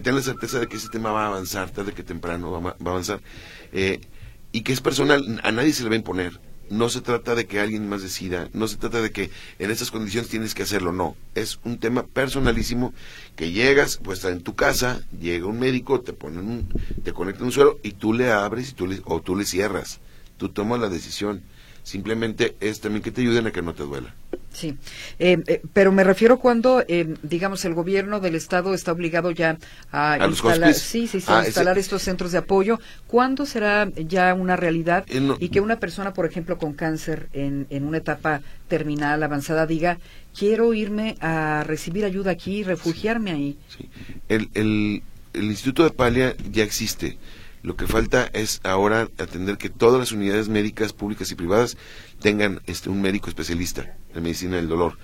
ten 0.00 0.14
la 0.14 0.22
certeza 0.22 0.58
de 0.58 0.66
que 0.66 0.76
ese 0.76 0.88
tema 0.88 1.10
va 1.12 1.24
a 1.24 1.28
avanzar 1.28 1.70
tarde 1.70 1.92
que 1.92 2.02
temprano, 2.02 2.50
va, 2.50 2.58
a- 2.58 2.62
va 2.62 2.76
a 2.86 2.90
avanzar. 2.90 3.20
Eh, 3.72 4.00
y 4.52 4.62
que 4.62 4.72
es 4.72 4.80
personal, 4.80 5.40
a 5.42 5.52
nadie 5.52 5.72
se 5.72 5.82
le 5.82 5.90
va 5.90 5.94
a 5.94 5.98
imponer. 5.98 6.40
No 6.68 6.88
se 6.88 7.00
trata 7.00 7.36
de 7.36 7.46
que 7.46 7.60
alguien 7.60 7.88
más 7.88 8.02
decida, 8.02 8.48
no 8.52 8.66
se 8.66 8.76
trata 8.76 9.00
de 9.00 9.12
que 9.12 9.30
en 9.60 9.70
estas 9.70 9.92
condiciones 9.92 10.28
tienes 10.28 10.52
que 10.52 10.64
hacerlo, 10.64 10.90
no. 10.90 11.14
Es 11.36 11.60
un 11.62 11.78
tema 11.78 12.04
personalísimo 12.04 12.92
que 13.36 13.52
llegas, 13.52 13.98
pues 14.02 14.18
está 14.18 14.30
en 14.30 14.42
tu 14.42 14.56
casa, 14.56 15.00
llega 15.20 15.46
un 15.46 15.60
médico, 15.60 16.00
te 16.00 16.12
ponen 16.12 16.48
un, 16.48 16.68
te 17.04 17.12
conecta 17.12 17.44
un 17.44 17.52
suelo 17.52 17.78
y 17.84 17.92
tú 17.92 18.12
le 18.12 18.32
abres 18.32 18.70
y 18.70 18.72
tú 18.72 18.88
le, 18.88 19.00
o 19.04 19.20
tú 19.20 19.36
le 19.36 19.44
cierras. 19.44 20.00
Tú 20.38 20.48
tomas 20.48 20.80
la 20.80 20.88
decisión. 20.88 21.42
Simplemente 21.84 22.56
es 22.58 22.80
también 22.80 23.00
que 23.02 23.12
te 23.12 23.20
ayuden 23.20 23.46
a 23.46 23.52
que 23.52 23.62
no 23.62 23.72
te 23.72 23.84
duela. 23.84 24.12
Sí, 24.56 24.74
Eh, 25.18 25.36
eh, 25.48 25.60
pero 25.74 25.92
me 25.92 26.02
refiero 26.02 26.38
cuando, 26.38 26.82
eh, 26.88 27.14
digamos, 27.22 27.66
el 27.66 27.74
gobierno 27.74 28.20
del 28.20 28.34
estado 28.34 28.72
está 28.72 28.90
obligado 28.92 29.30
ya 29.30 29.58
a, 29.92 30.14
¿A 30.14 30.18
los 30.26 30.38
instalar, 30.38 30.72
sí, 30.72 31.06
sí, 31.06 31.20
sí, 31.20 31.26
Ah, 31.28 31.40
a 31.40 31.46
instalar 31.46 31.76
estos 31.76 32.00
centros 32.02 32.32
de 32.32 32.38
apoyo. 32.38 32.80
¿Cuándo 33.06 33.44
será 33.44 33.86
ya 33.94 34.32
una 34.32 34.56
realidad 34.56 35.04
Eh, 35.08 35.20
no- 35.20 35.36
y 35.38 35.50
que 35.50 35.60
una 35.60 35.78
persona, 35.78 36.14
por 36.14 36.24
ejemplo, 36.24 36.56
con 36.56 36.72
cáncer 36.72 37.28
en, 37.34 37.66
en 37.68 37.84
una 37.84 37.98
etapa 37.98 38.40
terminal 38.68 39.22
avanzada 39.22 39.66
diga, 39.66 39.98
quiero 40.36 40.72
irme 40.72 41.16
a 41.20 41.62
recibir 41.66 42.06
ayuda 42.06 42.30
aquí, 42.30 42.62
refugiarme 42.62 43.32
ahí? 43.32 43.58
Sí. 43.68 43.90
El, 44.28 44.48
el, 44.54 45.02
el 45.34 45.44
Instituto 45.44 45.84
de 45.84 45.90
Palia 45.90 46.34
ya 46.50 46.64
existe. 46.64 47.18
Lo 47.66 47.74
que 47.74 47.88
falta 47.88 48.30
es 48.32 48.60
ahora 48.62 49.08
atender 49.18 49.58
que 49.58 49.70
todas 49.70 49.98
las 49.98 50.12
unidades 50.12 50.48
médicas 50.48 50.92
públicas 50.92 51.32
y 51.32 51.34
privadas 51.34 51.76
tengan 52.20 52.60
este, 52.66 52.90
un 52.90 53.02
médico 53.02 53.28
especialista 53.28 53.96
en 54.14 54.22
medicina 54.22 54.54
del 54.54 54.68
dolor. 54.68 54.96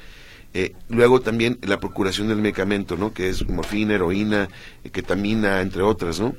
Eh, 0.55 0.73
luego 0.89 1.21
también 1.21 1.59
la 1.63 1.81
procuración 1.81 2.29
del 2.29 2.39
medicamento, 2.39 2.97
¿no? 2.97 3.13
Que 3.13 3.29
es 3.31 3.49
morfina, 3.49 3.95
heroína, 3.95 4.49
ketamina, 4.93 5.61
entre 5.61 5.83
otras, 5.83 6.21
¿no? 6.21 6.37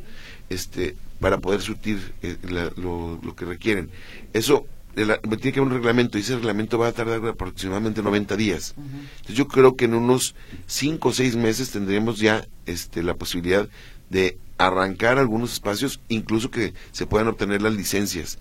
Este, 0.49 0.95
para 1.19 1.39
poder 1.39 1.59
surtir 1.62 2.13
eh, 2.21 2.38
la- 2.49 2.71
lo, 2.77 3.19
lo 3.21 3.36
que 3.36 3.43
requieren. 3.43 3.89
Eso 4.31 4.65
tiene 4.95 5.17
que 5.41 5.59
haber 5.59 5.62
un 5.62 5.71
reglamento 5.71 6.17
y 6.17 6.21
ese 6.21 6.36
reglamento 6.36 6.77
va 6.77 6.88
a 6.88 6.91
tardar 6.93 7.25
aproximadamente 7.27 8.01
90 8.01 8.38
días. 8.38 8.75
Entonces 8.77 9.36
yo 9.36 9.47
creo 9.49 9.75
que 9.75 9.86
en 9.86 9.95
unos 9.95 10.36
5 10.67 11.09
o 11.09 11.12
6 11.12 11.36
meses 11.36 11.71
tendremos 11.71 12.19
ya 12.19 12.45
este, 12.65 13.01
la 13.03 13.15
posibilidad 13.15 13.67
de 14.09 14.38
arrancar 14.67 15.17
algunos 15.17 15.54
espacios, 15.54 15.99
incluso 16.10 16.52
que 16.52 16.73
se 16.91 17.06
puedan 17.06 17.28
obtener 17.28 17.62
las 17.62 17.73
licencias 17.73 18.39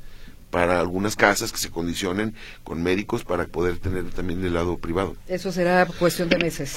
para 0.53 0.79
algunas 0.79 1.17
casas 1.17 1.51
que 1.51 1.57
se 1.59 1.71
condicionen 1.71 2.35
con 2.63 2.83
médicos 2.83 3.25
para 3.25 3.47
poder 3.47 3.79
tener 3.79 4.05
también 4.11 4.45
el 4.45 4.53
lado 4.55 4.77
privado. 4.77 5.17
Eso 5.27 5.51
será 5.51 5.87
cuestión 5.99 6.29
de 6.29 6.37
meses. 6.39 6.77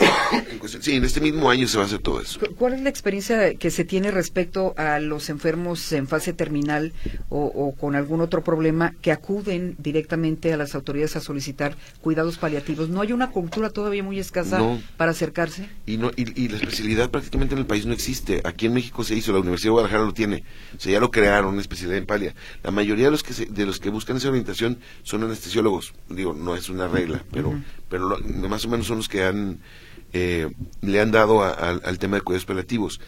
Sí, 0.81 0.93
en 0.95 1.03
este 1.03 1.19
mismo 1.21 1.49
año 1.49 1.67
se 1.67 1.77
va 1.77 1.83
a 1.83 1.85
hacer 1.87 1.99
todo 1.99 2.21
eso. 2.21 2.39
¿Cu- 2.39 2.55
¿Cuál 2.55 2.73
es 2.73 2.81
la 2.81 2.89
experiencia 2.89 3.53
que 3.55 3.69
se 3.71 3.83
tiene 3.83 4.11
respecto 4.11 4.73
a 4.77 4.99
los 4.99 5.29
enfermos 5.29 5.91
en 5.91 6.07
fase 6.07 6.31
terminal 6.33 6.93
o, 7.29 7.43
o 7.45 7.75
con 7.75 7.95
algún 7.95 8.21
otro 8.21 8.43
problema 8.45 8.95
que 9.01 9.11
acuden 9.11 9.75
directamente 9.77 10.53
a 10.53 10.57
las 10.57 10.73
autoridades 10.73 11.17
a 11.17 11.19
solicitar 11.19 11.75
cuidados 12.01 12.37
paliativos? 12.37 12.87
¿No 12.89 13.01
hay 13.01 13.11
una 13.11 13.29
cultura 13.31 13.69
todavía 13.69 14.03
muy 14.03 14.19
escasa 14.19 14.57
No. 14.59 14.81
para 14.95 15.11
acercarse? 15.11 15.67
Y, 15.85 15.97
no, 15.97 16.11
y, 16.15 16.41
y 16.41 16.47
la 16.47 16.57
especialidad 16.57 17.09
prácticamente 17.11 17.55
en 17.55 17.59
el 17.59 17.65
país 17.65 17.85
no 17.85 17.91
existe. 17.93 18.41
Aquí 18.45 18.67
en 18.67 18.73
México 18.73 19.03
se 19.03 19.15
hizo, 19.15 19.33
la 19.33 19.39
Universidad 19.39 19.67
de 19.67 19.73
Guadalajara 19.73 20.05
lo 20.05 20.13
tiene. 20.13 20.43
O 20.77 20.79
sea, 20.79 20.93
ya 20.93 20.99
lo 21.01 21.11
crearon, 21.11 21.51
una 21.51 21.61
especialidad 21.61 21.97
en 21.97 22.05
palia. 22.05 22.33
La 22.63 22.71
mayoría 22.71 23.05
de 23.05 23.11
los 23.11 23.21
que, 23.21 23.33
se- 23.33 23.45
de 23.47 23.64
los 23.65 23.79
que 23.79 23.89
buscan 23.89 24.17
esa 24.17 24.29
orientación 24.29 24.79
son 25.03 25.23
anestesiólogos. 25.23 25.93
Digo, 26.09 26.33
no 26.33 26.55
es 26.55 26.69
una 26.69 26.87
regla, 26.87 27.23
pero, 27.31 27.59
pero 27.89 28.09
lo- 28.09 28.19
más 28.49 28.65
o 28.65 28.69
menos 28.69 28.87
son 28.87 28.97
los 28.97 29.09
que 29.09 29.23
han, 29.23 29.59
eh, 30.13 30.49
le 30.81 31.01
han 31.01 31.11
dado 31.11 31.43
a- 31.43 31.51
al- 31.51 31.81
al 31.83 31.99
tema 31.99 32.17
de 32.17 32.21
cuidados 32.21 32.45
paliativos. 32.45 32.99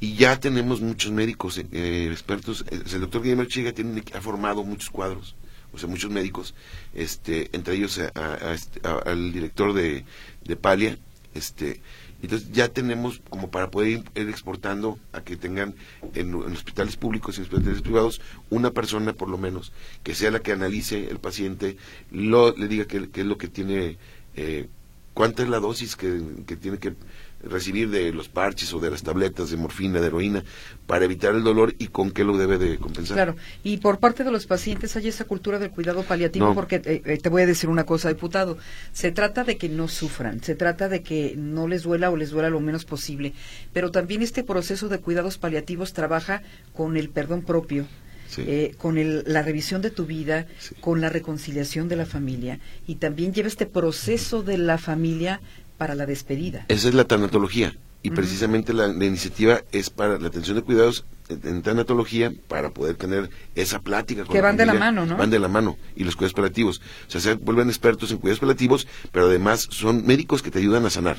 Y 0.00 0.14
ya 0.14 0.38
tenemos 0.38 0.80
muchos 0.80 1.10
médicos 1.12 1.58
eh, 1.58 2.08
expertos. 2.10 2.64
Eh, 2.70 2.80
El 2.94 3.00
doctor 3.00 3.22
Guillermo 3.22 3.44
Chiga 3.44 3.72
tiene, 3.72 4.02
ha 4.14 4.20
formado 4.20 4.62
muchos 4.62 4.90
cuadros, 4.90 5.34
o 5.72 5.78
sea, 5.78 5.88
muchos 5.88 6.10
médicos, 6.10 6.54
este, 6.94 7.50
entre 7.52 7.74
ellos 7.74 7.98
a 8.14 8.54
este- 8.54 8.80
a- 8.86 9.02
al 9.10 9.32
director 9.32 9.72
de, 9.72 10.04
de 10.44 10.56
Palia, 10.56 10.98
este, 11.34 11.80
entonces 12.22 12.50
ya 12.52 12.68
tenemos 12.68 13.20
como 13.30 13.50
para 13.50 13.70
poder 13.70 14.02
ir, 14.14 14.28
exportando 14.28 14.98
a 15.12 15.20
que 15.20 15.36
tengan 15.36 15.74
en, 16.14 16.34
hospitales 16.34 16.96
públicos 16.96 17.38
y 17.38 17.42
hospitales 17.42 17.82
privados 17.82 18.20
una 18.50 18.70
persona 18.70 19.12
por 19.12 19.28
lo 19.28 19.38
menos 19.38 19.72
que 20.02 20.14
sea 20.14 20.30
la 20.30 20.40
que 20.40 20.52
analice 20.52 21.08
el 21.10 21.18
paciente, 21.18 21.76
lo, 22.10 22.56
le 22.56 22.68
diga 22.68 22.86
qué 22.86 23.08
es 23.12 23.26
lo 23.26 23.38
que 23.38 23.48
tiene, 23.48 23.98
eh, 24.34 24.68
cuánta 25.14 25.42
es 25.42 25.48
la 25.48 25.60
dosis 25.60 25.96
que, 25.96 26.20
que 26.46 26.56
tiene 26.56 26.78
que 26.78 26.94
recibir 27.42 27.88
de 27.90 28.12
los 28.12 28.28
parches 28.28 28.72
o 28.74 28.80
de 28.80 28.90
las 28.90 29.02
tabletas 29.02 29.50
de 29.50 29.56
morfina, 29.56 30.00
de 30.00 30.08
heroína, 30.08 30.44
para 30.86 31.04
evitar 31.04 31.34
el 31.34 31.44
dolor 31.44 31.74
y 31.78 31.86
con 31.88 32.10
qué 32.10 32.24
lo 32.24 32.36
debe 32.36 32.58
de 32.58 32.78
compensar. 32.78 33.14
Claro, 33.16 33.36
y 33.62 33.76
por 33.76 33.98
parte 34.00 34.24
de 34.24 34.30
los 34.30 34.46
pacientes 34.46 34.96
hay 34.96 35.08
esa 35.08 35.24
cultura 35.24 35.58
del 35.58 35.70
cuidado 35.70 36.02
paliativo, 36.02 36.46
No. 36.46 36.54
porque 36.54 36.76
eh, 36.84 37.02
eh, 37.04 37.18
te 37.18 37.28
voy 37.28 37.42
a 37.42 37.46
decir 37.46 37.70
una 37.70 37.84
cosa, 37.84 38.08
diputado, 38.08 38.58
se 38.92 39.12
trata 39.12 39.44
de 39.44 39.56
que 39.56 39.68
no 39.68 39.86
sufran, 39.88 40.42
se 40.42 40.54
trata 40.56 40.88
de 40.88 41.02
que 41.02 41.34
no 41.36 41.68
les 41.68 41.84
duela 41.84 42.10
o 42.10 42.16
les 42.16 42.30
duela 42.30 42.50
lo 42.50 42.60
menos 42.60 42.84
posible, 42.84 43.32
pero 43.72 43.90
también 43.90 44.22
este 44.22 44.42
proceso 44.42 44.88
de 44.88 44.98
cuidados 44.98 45.38
paliativos 45.38 45.92
trabaja 45.92 46.42
con 46.72 46.96
el 46.96 47.08
perdón 47.08 47.42
propio, 47.42 47.86
Sí. 48.28 48.42
eh, 48.46 48.74
con 48.76 48.98
el- 48.98 49.22
la 49.26 49.42
revisión 49.42 49.80
de 49.80 49.90
tu 49.90 50.04
vida, 50.04 50.46
Sí. 50.58 50.74
con 50.80 51.00
la 51.00 51.08
reconciliación 51.08 51.88
de 51.88 51.96
la 51.96 52.04
familia, 52.04 52.58
y 52.86 52.96
también 52.96 53.32
lleva 53.32 53.48
este 53.48 53.64
proceso 53.64 54.42
de 54.42 54.58
la 54.58 54.76
familia 54.76 55.40
para 55.78 55.94
la 55.94 56.04
despedida. 56.06 56.66
Esa 56.68 56.88
es 56.88 56.94
la 56.94 57.04
tanatología. 57.04 57.74
Y 58.00 58.10
precisamente 58.10 58.72
la, 58.72 58.86
la 58.88 59.04
iniciativa 59.04 59.60
es 59.72 59.90
para 59.90 60.18
la 60.18 60.28
atención 60.28 60.56
de 60.56 60.62
cuidados 60.62 61.04
en, 61.28 61.62
tanatología 61.62 62.32
para 62.46 62.70
poder 62.70 62.94
tener 62.94 63.28
esa 63.56 63.80
plática 63.80 64.22
con 64.24 64.32
Que 64.32 64.38
la 64.38 64.48
van 64.48 64.56
de 64.56 64.66
la 64.66 64.74
mano, 64.74 65.04
¿no? 65.04 65.16
Van 65.16 65.30
de 65.30 65.38
la 65.40 65.48
mano. 65.48 65.76
Y 65.96 66.04
los 66.04 66.14
cuidados 66.14 66.34
paliativos. 66.34 66.80
O 67.08 67.10
sea, 67.10 67.20
se 67.20 67.34
vuelven 67.34 67.68
expertos 67.68 68.10
en 68.12 68.18
cuidados 68.18 68.38
paliativos, 68.40 68.86
pero 69.10 69.26
además 69.26 69.66
son 69.70 70.06
médicos 70.06 70.42
que 70.42 70.50
te 70.52 70.58
ayudan 70.60 70.86
a 70.86 70.90
sanar. 70.90 71.18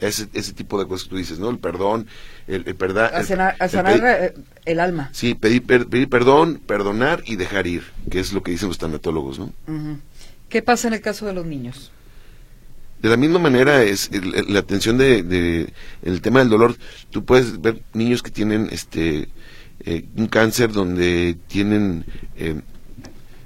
Ese, 0.00 0.28
ese 0.34 0.52
tipo 0.52 0.78
de 0.78 0.86
cosas 0.86 1.04
que 1.04 1.10
tú 1.10 1.16
dices, 1.16 1.38
¿no? 1.38 1.48
El 1.50 1.58
perdón, 1.58 2.06
el, 2.48 2.64
el 2.66 2.76
perda- 2.76 3.10
A 3.14 3.22
sanar, 3.24 3.56
a 3.58 3.64
el 3.64 3.70
sanar, 3.70 3.92
pedir- 4.00 4.04
eh, 4.06 4.34
el 4.66 4.80
alma. 4.80 5.08
sí, 5.12 5.34
pedir, 5.34 5.62
pedir 5.64 6.08
perdón, 6.10 6.60
perdonar 6.66 7.22
y 7.26 7.36
dejar 7.36 7.66
ir, 7.66 7.82
que 8.10 8.20
es 8.20 8.32
lo 8.34 8.42
que 8.42 8.50
dicen 8.50 8.68
los 8.68 8.76
tanatólogos, 8.78 9.38
¿no? 9.38 9.52
¿Qué 10.50 10.60
pasa 10.62 10.88
en 10.88 10.94
el 10.94 11.00
caso 11.00 11.24
de 11.26 11.32
los 11.32 11.46
niños? 11.46 11.92
De 13.02 13.08
la 13.10 13.16
misma 13.16 13.38
manera 13.38 13.82
es 13.82 14.10
el- 14.12 14.52
la 14.52 14.60
atención 14.60 14.98
de, 14.98 15.22
de- 15.22 15.72
el 16.02 16.20
tema 16.22 16.40
del 16.40 16.48
dolor. 16.48 16.76
Tú 17.10 17.24
puedes 17.24 17.60
ver 17.60 17.82
niños 17.92 18.22
que 18.22 18.30
tienen 18.30 18.68
este 18.72 19.28
eh, 19.84 20.04
un 20.16 20.26
cáncer 20.26 20.72
donde 20.72 21.36
tienen 21.48 22.06
eh, 22.36 22.60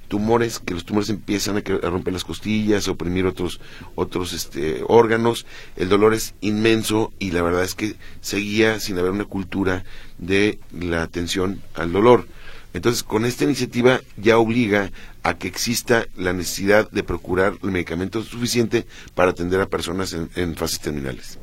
tumores 0.08 0.58
que 0.58 0.74
los 0.74 0.84
tumores 0.84 1.08
empiezan 1.10 1.56
a, 1.56 1.58
a 1.60 1.90
romper 1.90 2.12
las 2.12 2.24
costillas, 2.24 2.88
a 2.88 2.92
oprimir 2.92 3.26
otros 3.26 3.60
otros 3.94 4.32
este 4.32 4.82
órganos. 4.86 5.46
El 5.76 5.88
dolor 5.88 6.14
es 6.14 6.34
inmenso 6.40 7.12
y 7.18 7.32
la 7.32 7.42
verdad 7.42 7.64
es 7.64 7.74
que 7.74 7.96
seguía 8.20 8.80
sin 8.80 8.98
haber 8.98 9.10
una 9.12 9.24
cultura 9.24 9.84
de 10.18 10.58
la 10.78 11.02
atención 11.02 11.60
al 11.74 11.92
dolor. 11.92 12.26
Entonces, 12.72 13.02
con 13.02 13.24
esta 13.24 13.44
iniciativa 13.44 14.00
ya 14.16 14.38
obliga 14.38 14.90
a 15.22 15.34
que 15.34 15.48
exista 15.48 16.06
la 16.16 16.32
necesidad 16.32 16.90
de 16.90 17.02
procurar 17.02 17.54
el 17.62 17.70
medicamento 17.70 18.22
suficiente 18.22 18.86
para 19.14 19.30
atender 19.32 19.60
a 19.60 19.66
personas 19.66 20.12
en, 20.12 20.30
en 20.36 20.54
fases 20.54 20.80
terminales. 20.80 21.38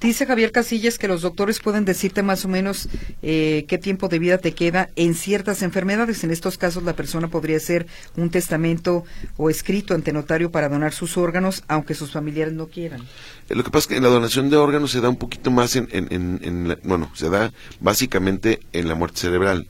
Dice 0.00 0.26
Javier 0.26 0.52
Casillas 0.52 0.98
que 0.98 1.08
los 1.08 1.22
doctores 1.22 1.60
pueden 1.60 1.86
decirte 1.86 2.22
más 2.22 2.44
o 2.44 2.48
menos 2.48 2.88
eh, 3.22 3.64
qué 3.68 3.78
tiempo 3.78 4.08
de 4.08 4.18
vida 4.18 4.36
te 4.36 4.52
queda 4.52 4.90
en 4.96 5.14
ciertas 5.14 5.62
enfermedades. 5.62 6.24
En 6.24 6.30
estos 6.30 6.58
casos 6.58 6.82
la 6.82 6.94
persona 6.94 7.28
podría 7.28 7.56
hacer 7.56 7.86
un 8.16 8.28
testamento 8.28 9.04
o 9.38 9.48
escrito 9.48 9.94
ante 9.94 10.12
notario 10.12 10.50
para 10.50 10.68
donar 10.68 10.92
sus 10.92 11.16
órganos, 11.16 11.62
aunque 11.68 11.94
sus 11.94 12.10
familiares 12.10 12.52
no 12.52 12.66
quieran. 12.66 13.00
Eh, 13.48 13.54
Lo 13.54 13.64
que 13.64 13.70
pasa 13.70 13.84
es 13.84 13.86
que 13.86 13.96
en 13.96 14.02
la 14.02 14.10
donación 14.10 14.50
de 14.50 14.58
órganos 14.58 14.90
se 14.90 15.00
da 15.00 15.08
un 15.08 15.16
poquito 15.16 15.50
más 15.50 15.74
en, 15.76 15.88
en, 15.90 16.08
en- 16.10 16.40
en 16.42 16.68
la- 16.68 16.78
bueno, 16.82 17.10
se 17.14 17.30
da 17.30 17.54
básicamente 17.80 18.60
en 18.74 18.88
la 18.88 18.94
muerte 18.96 19.20
cerebral, 19.20 19.68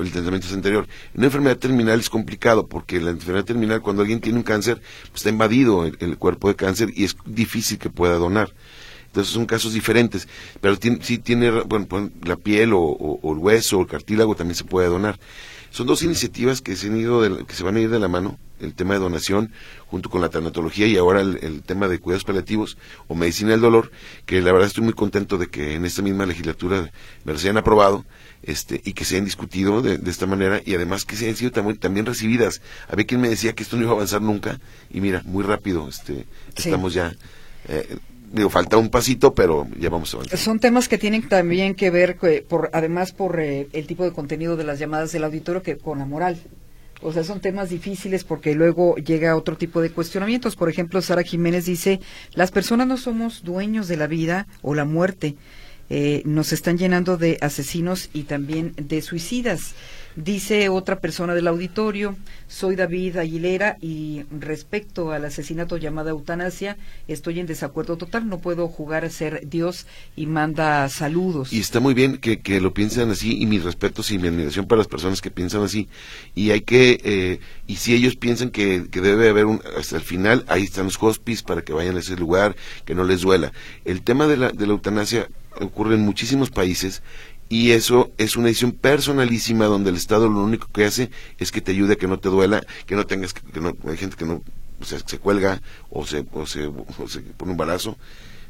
el 0.00 0.10
tratamiento 0.10 0.46
es 0.46 0.52
anterior. 0.52 0.86
En 1.14 1.18
una 1.18 1.26
enfermedad 1.26 1.56
terminal 1.58 1.98
es 2.00 2.10
complicado 2.10 2.66
porque 2.66 3.00
la 3.00 3.10
enfermedad 3.10 3.44
terminal 3.44 3.82
cuando 3.82 4.02
alguien 4.02 4.20
tiene 4.20 4.38
un 4.38 4.44
cáncer 4.44 4.80
pues, 5.10 5.16
está 5.16 5.30
invadido 5.30 5.84
el, 5.84 6.18
cuerpo 6.18 6.48
de 6.48 6.56
cáncer 6.56 6.90
y 6.94 7.04
es 7.04 7.16
difícil 7.24 7.78
que 7.78 7.90
pueda 7.90 8.16
donar. 8.16 8.52
Entonces 9.06 9.32
son 9.32 9.46
casos 9.46 9.72
diferentes, 9.72 10.28
pero 10.60 10.78
tiene, 10.78 10.98
sí 11.02 11.18
tiene, 11.18 11.50
bueno, 11.62 11.86
pues, 11.86 12.10
la 12.24 12.36
piel 12.36 12.72
o, 12.74 13.18
el 13.24 13.38
hueso 13.38 13.78
o 13.78 13.80
el 13.82 13.86
cartílago 13.86 14.34
también 14.34 14.54
se 14.54 14.64
puede 14.64 14.88
donar. 14.88 15.18
Son 15.70 15.86
dos 15.86 16.02
iniciativas 16.02 16.62
que 16.62 16.76
se, 16.76 16.86
han 16.88 16.96
ido 16.96 17.22
de 17.22 17.30
la- 17.30 17.44
que 17.44 17.54
se 17.54 17.62
van 17.62 17.76
a 17.76 17.80
ir 17.80 17.90
de 17.90 17.98
la 17.98 18.08
mano, 18.08 18.38
el 18.60 18.74
tema 18.74 18.94
de 18.94 19.00
donación 19.00 19.52
junto 19.86 20.10
con 20.10 20.20
la 20.20 20.28
tanatología 20.28 20.86
y 20.86 20.96
ahora 20.96 21.20
el, 21.20 21.38
el 21.42 21.62
tema 21.62 21.88
de 21.88 21.98
cuidados 21.98 22.24
paliativos 22.24 22.76
o 23.06 23.14
medicina 23.14 23.50
del 23.50 23.60
dolor, 23.60 23.90
que 24.26 24.40
la 24.40 24.52
verdad 24.52 24.66
estoy 24.66 24.84
muy 24.84 24.94
contento 24.94 25.38
de 25.38 25.48
que 25.48 25.74
en 25.74 25.84
esta 25.84 26.02
misma 26.02 26.26
legislatura 26.26 26.90
me 27.24 27.32
los 27.32 27.42
hayan 27.42 27.56
aprobado 27.58 28.04
este, 28.42 28.80
y 28.84 28.92
que 28.92 29.04
se 29.04 29.16
hayan 29.16 29.24
discutido 29.24 29.82
de, 29.82 29.98
de 29.98 30.10
esta 30.10 30.26
manera 30.26 30.60
y 30.64 30.74
además 30.74 31.04
que 31.04 31.16
se 31.16 31.24
hayan 31.24 31.36
sido 31.36 31.50
tam- 31.52 31.78
también 31.78 32.06
recibidas. 32.06 32.60
Había 32.88 33.06
quien 33.06 33.20
me 33.20 33.28
decía 33.28 33.52
que 33.54 33.62
esto 33.62 33.76
no 33.76 33.82
iba 33.82 33.92
a 33.92 33.94
avanzar 33.94 34.22
nunca 34.22 34.60
y 34.90 35.00
mira, 35.00 35.22
muy 35.24 35.44
rápido 35.44 35.88
este, 35.88 36.26
Sí. 36.56 36.68
estamos 36.68 36.94
ya... 36.94 37.14
eh, 37.68 37.96
Digo, 38.30 38.50
falta 38.50 38.76
un 38.76 38.90
pasito, 38.90 39.32
pero 39.32 39.66
ya 39.80 39.88
vamos 39.88 40.12
a 40.12 40.18
avanzar. 40.18 40.38
Son 40.38 40.60
temas 40.60 40.86
que 40.86 40.98
tienen 40.98 41.26
también 41.30 41.74
que 41.74 41.88
ver, 41.88 42.18
que 42.18 42.42
por, 42.46 42.68
además 42.74 43.12
por 43.12 43.40
eh, 43.40 43.68
el 43.72 43.86
tipo 43.86 44.04
de 44.04 44.12
contenido 44.12 44.54
de 44.58 44.64
las 44.64 44.78
llamadas 44.78 45.12
del 45.12 45.24
auditorio, 45.24 45.62
que 45.62 45.78
con 45.78 45.98
la 45.98 46.04
moral. 46.04 46.38
O 47.00 47.10
sea, 47.10 47.24
son 47.24 47.40
temas 47.40 47.70
difíciles 47.70 48.24
porque 48.24 48.54
luego 48.54 48.96
llega 48.96 49.34
otro 49.34 49.56
tipo 49.56 49.80
de 49.80 49.88
cuestionamientos. 49.92 50.56
Por 50.56 50.68
ejemplo, 50.68 51.00
Sara 51.00 51.22
Jiménez 51.22 51.64
dice, 51.64 52.00
las 52.34 52.50
personas 52.50 52.86
no 52.86 52.98
somos 52.98 53.44
dueños 53.44 53.88
de 53.88 53.96
la 53.96 54.06
vida 54.08 54.46
o 54.60 54.74
la 54.74 54.84
muerte. 54.84 55.34
Eh, 55.90 56.22
nos 56.24 56.52
están 56.52 56.78
llenando 56.78 57.16
de 57.16 57.38
asesinos 57.40 58.10
y 58.12 58.24
también 58.24 58.74
de 58.76 59.02
suicidas. 59.02 59.74
Dice 60.16 60.68
otra 60.68 60.98
persona 60.98 61.32
del 61.32 61.46
auditorio, 61.46 62.16
soy 62.48 62.74
David 62.74 63.18
Aguilera 63.18 63.76
y 63.80 64.24
respecto 64.32 65.12
al 65.12 65.24
asesinato 65.24 65.76
llamado 65.76 66.08
eutanasia, 66.08 66.76
estoy 67.06 67.38
en 67.38 67.46
desacuerdo 67.46 67.96
total, 67.96 68.28
no 68.28 68.40
puedo 68.40 68.66
jugar 68.66 69.04
a 69.04 69.10
ser 69.10 69.48
Dios 69.48 69.86
y 70.16 70.26
manda 70.26 70.88
saludos. 70.88 71.52
Y 71.52 71.60
está 71.60 71.78
muy 71.78 71.94
bien 71.94 72.16
que, 72.16 72.40
que 72.40 72.60
lo 72.60 72.74
piensen 72.74 73.10
así 73.10 73.40
y 73.40 73.46
mis 73.46 73.62
respetos 73.62 74.10
y 74.10 74.18
mi 74.18 74.26
admiración 74.26 74.66
para 74.66 74.78
las 74.78 74.88
personas 74.88 75.20
que 75.20 75.30
piensan 75.30 75.62
así. 75.62 75.88
Y 76.34 76.50
hay 76.50 76.62
que, 76.62 77.00
eh, 77.04 77.38
y 77.68 77.76
si 77.76 77.94
ellos 77.94 78.16
piensan 78.16 78.50
que, 78.50 78.88
que 78.90 79.00
debe 79.00 79.28
haber 79.28 79.46
un, 79.46 79.62
hasta 79.78 79.94
el 79.94 80.02
final, 80.02 80.44
ahí 80.48 80.64
están 80.64 80.86
los 80.86 81.00
hospices 81.00 81.44
para 81.44 81.62
que 81.62 81.72
vayan 81.72 81.94
a 81.94 82.00
ese 82.00 82.16
lugar, 82.16 82.56
que 82.84 82.96
no 82.96 83.04
les 83.04 83.20
duela. 83.20 83.52
El 83.84 84.02
tema 84.02 84.26
de 84.26 84.36
la, 84.36 84.50
de 84.50 84.66
la 84.66 84.72
eutanasia 84.72 85.28
ocurre 85.60 85.94
en 85.94 86.02
muchísimos 86.02 86.50
países 86.50 87.02
y 87.48 87.70
eso 87.70 88.10
es 88.18 88.36
una 88.36 88.48
decisión 88.48 88.72
personalísima 88.72 89.66
donde 89.66 89.90
el 89.90 89.96
Estado 89.96 90.28
lo 90.28 90.42
único 90.42 90.68
que 90.68 90.84
hace 90.84 91.10
es 91.38 91.50
que 91.50 91.60
te 91.60 91.72
ayude 91.72 91.94
a 91.94 91.96
que 91.96 92.06
no 92.06 92.18
te 92.18 92.28
duela, 92.28 92.64
que 92.86 92.94
no 92.94 93.06
tengas 93.06 93.32
que, 93.32 93.40
que 93.50 93.60
no, 93.60 93.76
hay 93.88 93.96
gente 93.96 94.16
que 94.16 94.26
no 94.26 94.42
se 94.80 95.18
cuelga 95.18 95.60
o 95.90 96.06
se, 96.06 96.24
o 96.32 96.46
se, 96.46 96.66
o 96.66 97.08
se 97.08 97.20
pone 97.20 97.52
un 97.52 97.58
balazo. 97.58 97.96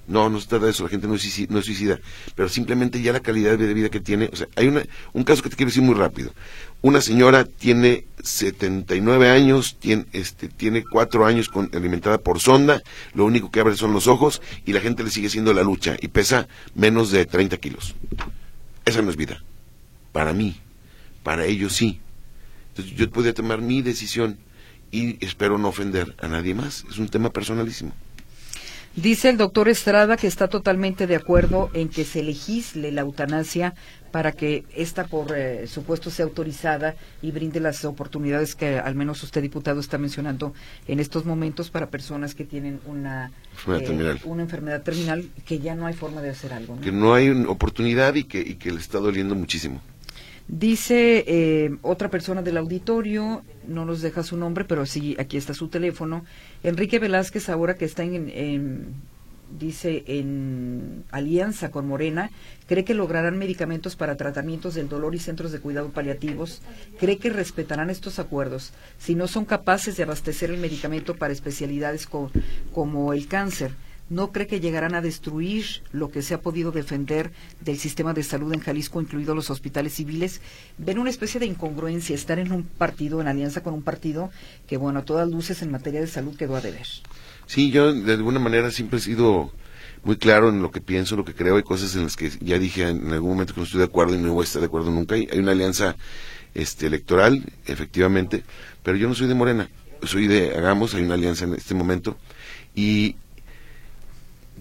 No, 0.09 0.31
no 0.31 0.41
se 0.41 0.49
trata 0.49 0.65
de 0.65 0.71
eso, 0.71 0.85
la 0.85 0.89
gente 0.89 1.07
no 1.07 1.15
es, 1.15 1.21
suicida, 1.21 2.01
pero 2.35 2.49
simplemente 2.49 3.03
ya 3.03 3.13
la 3.13 3.21
calidad 3.21 3.59
de 3.59 3.75
vida 3.75 3.91
que 3.91 4.01
tiene, 4.01 4.31
o 4.33 4.37
sea, 4.37 4.49
hay 4.57 4.67
una, 4.67 4.83
un 5.13 5.23
caso 5.23 5.43
que 5.43 5.51
te 5.51 5.57
quiero 5.57 5.69
decir 5.69 5.83
muy 5.83 5.95
rápido. 5.95 6.33
Una 6.81 7.03
señora 7.03 7.45
tiene 7.45 8.07
79 8.23 9.29
años, 9.29 9.77
tiene, 9.79 10.07
este, 10.15 10.49
tiene 10.49 10.83
4 10.83 11.27
años 11.27 11.51
con, 11.51 11.69
alimentada 11.75 12.17
por 12.17 12.41
sonda, 12.41 12.83
lo 13.13 13.27
único 13.27 13.51
que 13.51 13.61
abre 13.61 13.77
son 13.77 13.93
los 13.93 14.07
ojos 14.07 14.41
y 14.65 14.73
la 14.73 14.81
gente 14.81 15.05
le 15.05 15.11
sigue 15.11 15.27
haciendo 15.27 15.53
la 15.53 15.63
lucha 15.63 15.97
y 16.01 16.09
pesa 16.09 16.49
menos 16.75 17.11
de 17.11 17.27
30 17.27 17.59
kilos. 17.59 17.95
Esa 18.87 19.03
no 19.03 19.11
es 19.11 19.17
vida. 19.17 19.43
Para 20.13 20.33
mí, 20.33 20.57
para 21.23 21.45
ellos 21.45 21.75
sí. 21.75 22.01
Entonces 22.71 22.97
yo 22.97 23.11
podría 23.11 23.35
tomar 23.35 23.61
mi 23.61 23.83
decisión 23.83 24.39
y 24.91 25.23
espero 25.23 25.59
no 25.59 25.69
ofender 25.69 26.17
a 26.19 26.29
nadie 26.29 26.55
más. 26.55 26.87
Es 26.91 26.97
un 26.97 27.09
tema 27.09 27.31
personalísimo. 27.31 27.93
Dice 29.03 29.29
el 29.29 29.37
doctor 29.37 29.69
Estrada 29.69 30.17
que 30.17 30.27
está 30.27 30.49
totalmente 30.49 31.07
de 31.07 31.15
acuerdo 31.15 31.71
en 31.73 31.89
que 31.89 32.03
se 32.03 32.21
legisle 32.21 32.91
la 32.91 33.03
eutanasia 33.03 33.75
para 34.11 34.33
que 34.33 34.65
esta, 34.75 35.05
por 35.05 35.37
eh, 35.37 35.69
supuesto, 35.69 36.11
sea 36.11 36.25
autorizada 36.25 36.97
y 37.23 37.31
brinde 37.31 37.61
las 37.61 37.85
oportunidades 37.85 38.57
que 38.57 38.77
al 38.77 38.97
menos 38.97 39.23
usted, 39.23 39.41
diputado, 39.41 39.79
está 39.79 39.99
mencionando 39.99 40.53
en 40.89 40.99
estos 40.99 41.25
momentos 41.25 41.71
para 41.71 41.91
personas 41.91 42.35
que 42.35 42.45
tienen 42.45 42.81
una, 42.87 43.31
Enfermedad 43.53 43.87
terminal. 43.87 44.21
una 44.25 44.43
enfermedad 44.43 44.83
terminal 44.83 45.29
que 45.47 45.61
ya 45.61 45.77
no 45.77 45.87
hay 45.87 45.95
forma 45.95 46.21
de 46.21 46.31
hacer 46.31 46.53
algo. 46.53 46.75
¿no? 46.75 46.81
Que 46.81 46.91
no 46.91 47.15
hay 47.15 47.31
oportunidad 47.31 48.17
y 48.17 48.25
que, 48.25 48.41
y 48.41 48.57
que 48.57 48.73
le 48.73 48.81
está 48.81 48.99
doliendo 48.99 49.37
muchísimo. 49.37 49.81
Dice 50.49 51.25
eh, 51.27 51.77
otra 51.83 52.09
persona 52.09 52.41
del 52.41 52.57
auditorio, 52.57 53.43
no 53.67 53.85
nos 53.85 54.01
deja 54.01 54.23
su 54.23 54.39
nombre, 54.39 54.65
pero 54.65 54.87
sí, 54.87 55.15
aquí 55.19 55.37
está 55.37 55.53
su 55.53 55.69
teléfono. 55.69 56.25
Enrique 56.63 56.99
Velázquez, 56.99 57.49
ahora 57.49 57.75
que 57.77 57.85
está 57.85 58.03
en, 58.03 58.95
dice, 59.59 60.03
en 60.07 61.05
alianza 61.11 61.71
con 61.71 61.87
Morena, 61.87 62.31
cree 62.67 62.85
que 62.85 62.95
lograrán 62.95 63.39
medicamentos 63.39 63.97
para 63.97 64.17
tratamientos 64.17 64.75
del 64.75 64.89
dolor 64.89 65.15
y 65.15 65.19
centros 65.21 65.53
de 65.53 65.61
cuidado 65.61 65.91
paliativos, 65.91 66.61
cree 66.99 67.19
que 67.19 67.31
respetarán 67.31 67.91
estos 67.91 68.19
acuerdos 68.19 68.73
si 68.99 69.15
no 69.15 69.29
son 69.29 69.45
capaces 69.45 69.97
de 69.97 70.03
abastecer 70.03 70.51
el 70.51 70.59
medicamento 70.61 71.15
para 71.17 71.33
especialidades 71.33 72.07
co- 72.07 72.31
como 72.73 73.13
el 73.13 73.29
cáncer. 73.29 73.71
¿No 74.11 74.33
cree 74.33 74.47
que 74.47 74.61
llegarán 74.61 74.95
a 74.95 75.03
destruir 75.03 75.83
lo 75.93 76.11
que 76.11 76.23
se 76.23 76.33
ha 76.33 76.41
podido 76.41 76.73
defender 76.73 77.31
del 77.61 77.79
sistema 77.79 78.15
de 78.15 78.23
salud 78.23 78.53
en 78.55 78.61
Jalisco, 78.61 79.03
incluidos 79.03 79.37
los 79.37 79.51
hospitales 79.51 79.95
civiles? 79.95 80.41
Ven 80.79 80.99
una 80.99 81.11
especie 81.11 81.39
de 81.39 81.47
incongruencia 81.47 82.15
estar 82.15 82.39
en 82.39 82.53
un 82.53 82.63
partido, 82.63 83.21
en 83.21 83.29
alianza 83.29 83.63
con 83.63 83.75
un 83.75 83.83
partido 83.83 84.31
que, 84.67 84.79
bueno, 84.79 85.01
a 85.01 85.05
todas 85.05 85.29
luces 85.29 85.61
en 85.61 85.71
materia 85.71 86.01
de 86.01 86.07
salud 86.07 86.37
quedó 86.37 86.57
a 86.57 86.63
deber. 86.63 86.87
Sí, 87.47 87.71
yo 87.71 87.93
de 87.93 88.13
alguna 88.15 88.39
manera 88.39 88.71
siempre 88.71 88.99
he 88.99 89.03
sido 89.03 89.53
muy 90.05 90.17
claro 90.17 90.49
en 90.49 90.63
lo 90.63 90.71
que 90.71 90.81
pienso, 90.81 91.17
lo 91.17 91.25
que 91.25 91.35
creo. 91.35 91.57
Hay 91.57 91.63
cosas 91.63 91.95
en 91.95 92.05
las 92.05 92.17
que 92.17 92.31
ya 92.41 92.59
dije 92.59 92.89
en 92.89 93.13
algún 93.13 93.31
momento 93.31 93.53
que 93.53 93.61
no 93.61 93.65
estoy 93.65 93.79
de 93.79 93.87
acuerdo 93.87 94.15
y 94.15 94.19
no 94.19 94.33
voy 94.33 94.43
a 94.43 94.45
estar 94.45 94.61
de 94.61 94.67
acuerdo 94.67 94.91
nunca. 94.91 95.17
Hay, 95.17 95.29
una 95.39 95.53
alianza 95.53 95.97
este, 96.55 96.87
electoral, 96.87 97.45
efectivamente, 97.67 98.45
pero 98.83 98.97
yo 98.97 99.07
no 99.09 99.15
soy 99.15 99.29
de 99.29 99.35
Morena. 99.35 99.69
Soy 100.03 100.29
de 100.29 100.57
Hagamos, 100.57 100.95
hay 100.95 101.03
una 101.03 101.15
alianza 101.15 101.45
en 101.45 101.55
este 101.55 101.75
momento. 101.75 102.17
Y 102.75 103.17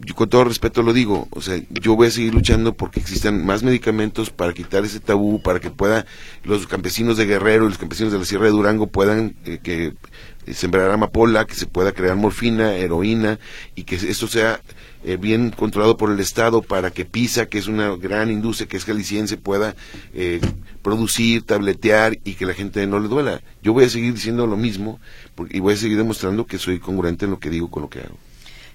yo 0.06 0.16
con 0.16 0.30
todo 0.30 0.44
respeto 0.46 0.84
lo 0.84 0.94
digo, 0.94 1.28
o 1.32 1.42
sea, 1.42 1.62
yo 1.70 1.96
voy 1.96 2.08
a 2.08 2.12
seguir 2.12 2.34
luchando 2.34 2.74
porque 2.74 3.00
existan 3.00 3.46
más 3.46 3.64
medicamentos 3.64 4.30
para 4.30 4.54
quitar 4.54 4.86
ese 4.86 5.00
tabú, 5.00 5.42
para 5.42 5.60
que 5.60 5.70
pueda 5.70 6.06
los 6.44 6.68
campesinos 6.68 7.18
de 7.18 7.26
Guerrero 7.26 7.66
y 7.66 7.70
los 7.70 7.78
campesinos 7.78 8.12
de 8.14 8.20
la 8.20 8.26
Sierra 8.26 8.46
de 8.46 8.52
Durango 8.52 8.88
puedan 8.88 9.36
eh, 9.46 9.60
que 9.62 9.94
eh, 10.46 10.54
sembrar 10.54 10.92
amapola, 10.92 11.46
que 11.46 11.56
se 11.56 11.66
pueda 11.66 11.92
crear 11.92 12.16
morfina, 12.16 12.76
heroína 12.76 13.40
y 13.76 13.84
que 13.84 13.96
esto 13.96 14.28
sea 14.28 14.62
eh, 15.04 15.18
bien 15.18 15.52
controlado 15.52 15.98
por 15.98 16.12
el 16.12 16.20
Estado 16.20 16.62
para 16.62 16.92
que 16.92 17.06
PISA, 17.06 17.48
que 17.48 17.58
es 17.58 17.68
una 17.68 17.96
gran 17.96 18.30
industria 18.32 18.68
que 18.68 18.78
es 18.78 18.86
jalisciense, 18.86 19.38
pueda 19.38 19.76
eh, 20.14 20.42
producir, 20.82 21.44
tabletear 21.44 22.18
y 22.24 22.36
que 22.36 22.46
la 22.46 22.54
gente 22.54 22.86
no 22.88 23.00
le 23.00 23.08
duela. 23.08 23.42
Yo 23.62 23.74
voy 23.74 23.86
a 23.86 23.90
seguir 23.90 24.14
diciendo 24.14 24.48
lo 24.48 24.58
mismo 24.58 25.00
porque- 25.36 25.58
y 25.58 25.60
voy 25.60 25.74
a 25.74 25.78
seguir 25.78 25.98
demostrando 25.98 26.46
que 26.46 26.58
soy 26.58 26.80
congruente 26.80 27.26
en 27.26 27.32
lo 27.32 27.40
que 27.40 27.50
digo 27.50 27.70
con 27.70 27.84
lo 27.84 27.90
que 27.90 28.00
hago. 28.00 28.18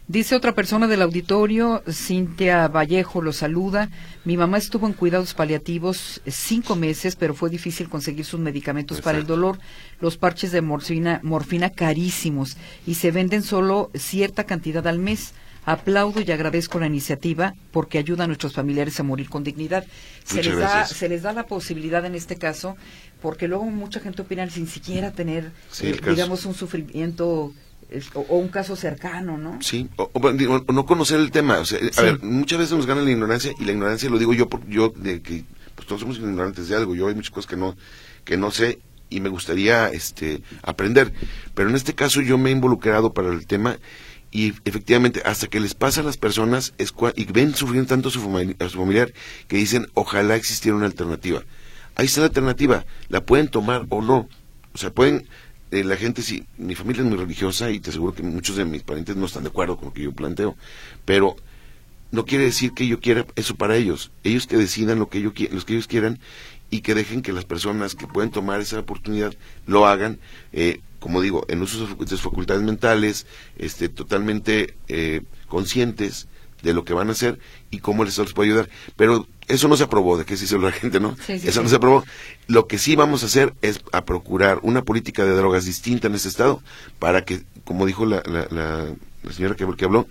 Dice 0.09 0.35
otra 0.35 0.53
persona 0.53 0.89
del 0.89 1.01
auditorio, 1.01 1.83
Cintia 1.89 2.67
Vallejo 2.67 3.23
lo 3.23 3.33
saluda. 3.33 3.89
Mi 4.25 4.37
mamá 4.37 4.59
estuvo 4.59 4.87
en 4.87 4.95
cuidados 4.95 5.33
paliativos 5.33 6.21
cinco 6.27 6.75
meses, 6.75 7.15
pero 7.15 7.35
fue 7.35 7.51
difícil 7.51 7.89
conseguir 7.89 8.25
sus 8.25 8.41
medicamentos 8.41 9.01
para 9.01 9.19
el 9.19 9.27
dolor. 9.27 9.59
Los 10.01 10.19
parches 10.19 10.51
de 10.51 10.61
morfina, 10.61 11.21
morfina 11.23 11.71
carísimos 11.71 12.57
y 12.85 12.95
se 12.95 13.13
venden 13.13 13.43
solo 13.43 13.91
cierta 13.95 14.45
cantidad 14.45 14.87
al 14.87 14.99
mes. 14.99 15.35
Aplaudo 15.65 16.21
y 16.21 16.31
agradezco 16.33 16.81
la 16.81 16.89
iniciativa 16.89 17.55
porque 17.71 17.99
ayuda 17.99 18.25
a 18.25 18.27
nuestros 18.27 18.53
familiares 18.53 18.99
a 18.99 19.05
morir 19.05 19.29
con 19.29 19.45
dignidad. 19.45 19.87
Se 20.25 20.39
Muchas 20.39 20.47
les, 20.47 20.59
da, 20.59 20.87
se 20.87 21.09
les 21.09 21.23
da 21.23 21.33
la 21.33 21.47
posibilidad 21.47 22.05
en 22.05 22.17
este 22.17 22.35
caso, 22.35 22.77
porque 23.23 23.47
luego 23.47 23.65
mucha 23.67 24.01
gente 24.01 24.23
opina 24.23 24.51
sin 24.51 24.67
siquiera 24.67 25.13
tener, 25.13 25.53
Sí, 25.71 25.87
eh, 25.87 26.01
digamos, 26.05 26.45
un 26.47 26.55
sufrimiento 26.55 27.53
o, 28.15 28.21
o 28.21 28.39
un 28.39 28.49
caso 28.49 28.77
cercano, 28.77 29.39
¿no? 29.39 29.59
Sí, 29.63 29.89
o, 29.97 30.11
no 30.73 30.87
conocer 30.87 31.21
el 31.21 31.31
tema. 31.31 31.59
O 31.59 31.65
sea, 31.65 31.79
a 31.79 31.93
Sí. 31.93 32.03
ver, 32.03 32.23
muchas 32.23 32.59
veces 32.59 32.77
nos 32.77 32.87
gana 32.87 33.03
la 33.03 33.11
ignorancia 33.11 33.53
y 33.59 33.65
la 33.65 33.73
ignorancia 33.73 34.09
lo 34.11 34.19
digo 34.19 34.33
yo, 34.35 34.49
por, 34.49 34.67
yo 34.69 34.93
de 34.97 35.23
que 35.23 35.45
pues 35.75 35.87
todos 35.87 36.01
somos 36.03 36.19
ignorantes 36.19 36.69
de 36.69 36.77
algo. 36.77 36.95
Yo 36.95 37.09
hay 37.09 37.15
muchas 37.15 37.31
cosas 37.31 37.49
que 37.49 37.57
no, 37.57 37.77
que 38.25 38.37
no 38.37 38.51
sé 38.51 38.79
y 39.11 39.21
me 39.21 39.29
gustaría 39.29 39.89
este, 39.89 40.43
aprender. 40.63 41.13
Pero 41.55 41.69
en 41.71 41.77
este 41.77 41.95
caso 41.95 42.21
yo 42.21 42.39
me 42.39 42.51
he 42.51 42.53
involucrado 42.53 43.13
para 43.13 43.29
el 43.29 43.47
tema 43.47 43.79
y 44.31 44.55
efectivamente 44.65 45.23
hasta 45.27 45.47
que 45.47 45.61
les 45.61 45.75
pasa 45.75 46.01
a 46.01 46.05
las 46.05 46.17
personas 46.17 46.73
es 46.79 46.95
y 47.17 47.25
ven 47.27 47.55
sufriendo 47.55 47.89
tanto 47.89 48.09
a 48.09 48.13
su, 48.13 48.55
a 48.59 48.69
su 48.69 48.79
familiar 48.79 49.13
que 49.49 49.57
dicen 49.57 49.89
ojalá 49.95 50.37
existiera 50.37 50.77
una 50.77 50.87
alternativa. 50.87 51.43
Ahí 51.95 52.07
está 52.07 52.21
la 52.21 52.29
alternativa, 52.29 52.87
la 53.11 53.21
pueden 53.27 53.49
tomar 53.49 53.85
o 53.91 54.01
no. 54.01 54.29
O 54.75 54.79
sea, 54.79 54.91
pueden, 54.91 55.29
eh, 55.73 55.85
la 55.85 55.97
gente, 55.97 56.21
sí, 56.21 56.45
mi 56.59 56.75
familia 56.75 57.03
es 57.03 57.09
muy 57.09 57.17
religiosa 57.17 57.71
y 57.71 57.81
te 57.81 57.89
aseguro 57.89 58.15
que 58.15 58.23
muchos 58.23 58.57
de 58.57 58.67
mis 58.67 58.83
parientes 58.83 59.17
no 59.17 59.25
están 59.25 59.43
de 59.43 59.49
acuerdo 59.49 59.79
con 59.79 59.87
lo 59.87 59.95
que 59.95 60.03
yo 60.03 60.13
planteo, 60.13 60.55
pero 61.07 61.35
no 62.11 62.27
quiere 62.27 62.45
decir 62.45 62.73
que 62.73 62.87
yo 62.87 63.01
quiera 63.01 63.25
eso 63.37 63.57
para 63.57 63.75
ellos. 63.75 64.11
Ellos 64.23 64.47
que 64.47 64.59
decidan 64.59 64.99
lo 64.99 65.09
que, 65.09 65.21
lo 65.21 65.33
que 65.33 65.49
ellos 65.49 65.87
quieran 65.87 66.19
y 66.69 66.83
que 66.83 66.95
dejen 66.95 67.23
que 67.23 67.33
las 67.33 67.47
personas 67.47 67.95
que 67.95 68.07
pueden 68.07 68.31
tomar 68.31 68.61
esa 68.61 68.81
oportunidad 68.81 69.35
lo 69.67 69.87
hagan, 69.87 70.19
eh, 70.53 70.81
como 71.01 71.23
digo, 71.23 71.47
en 71.49 71.63
uso 71.63 71.87
de 71.87 72.07
sus 72.07 72.21
facultades 72.21 72.63
mentales, 72.63 73.27
este, 73.57 73.89
totalmente 73.89 74.75
eh, 74.89 75.23
conscientes 75.49 76.29
de 76.63 76.73
lo 76.73 76.85
que 76.85 76.95
van 76.95 77.09
a 77.09 77.13
hacer 77.13 77.39
y 77.71 77.79
cómo 77.79 78.03
el 78.03 78.09
Estado 78.09 78.27
les 78.27 78.35
puede 78.35 78.51
ayudar. 78.51 78.69
Pero 78.97 79.27
eso 79.49 79.69
no 79.69 79.77
se 79.77 79.85
aprobó, 79.85 80.17
de 80.17 80.25
que 80.25 80.37
se 80.37 80.45
hizo 80.45 80.59
la 80.59 80.73
gente, 80.73 81.01
¿no? 81.01 81.17
eso 81.29 81.63
no 81.63 81.69
se 81.69 81.77
aprobó. 81.77 82.05
Lo 82.47 82.67
que 82.67 82.79
sí 82.79 82.97
vamos 82.97 83.23
a 83.23 83.27
hacer 83.27 83.55
es 83.63 83.81
a 83.93 84.05
procurar 84.05 84.61
una 84.63 84.83
política 84.83 85.25
de 85.25 85.33
drogas 85.33 85.65
distinta 85.65 86.07
en 86.07 86.15
ese 86.15 86.29
Estado 86.29 86.63
para 86.99 87.25
que, 87.25 87.43
como 87.65 87.87
dijo 87.87 88.07
la, 88.07 88.23
la, 88.27 88.47
la, 88.51 89.33
señora 89.33 89.55
que, 89.57 89.67
que 89.77 89.85
habló, 89.85 90.07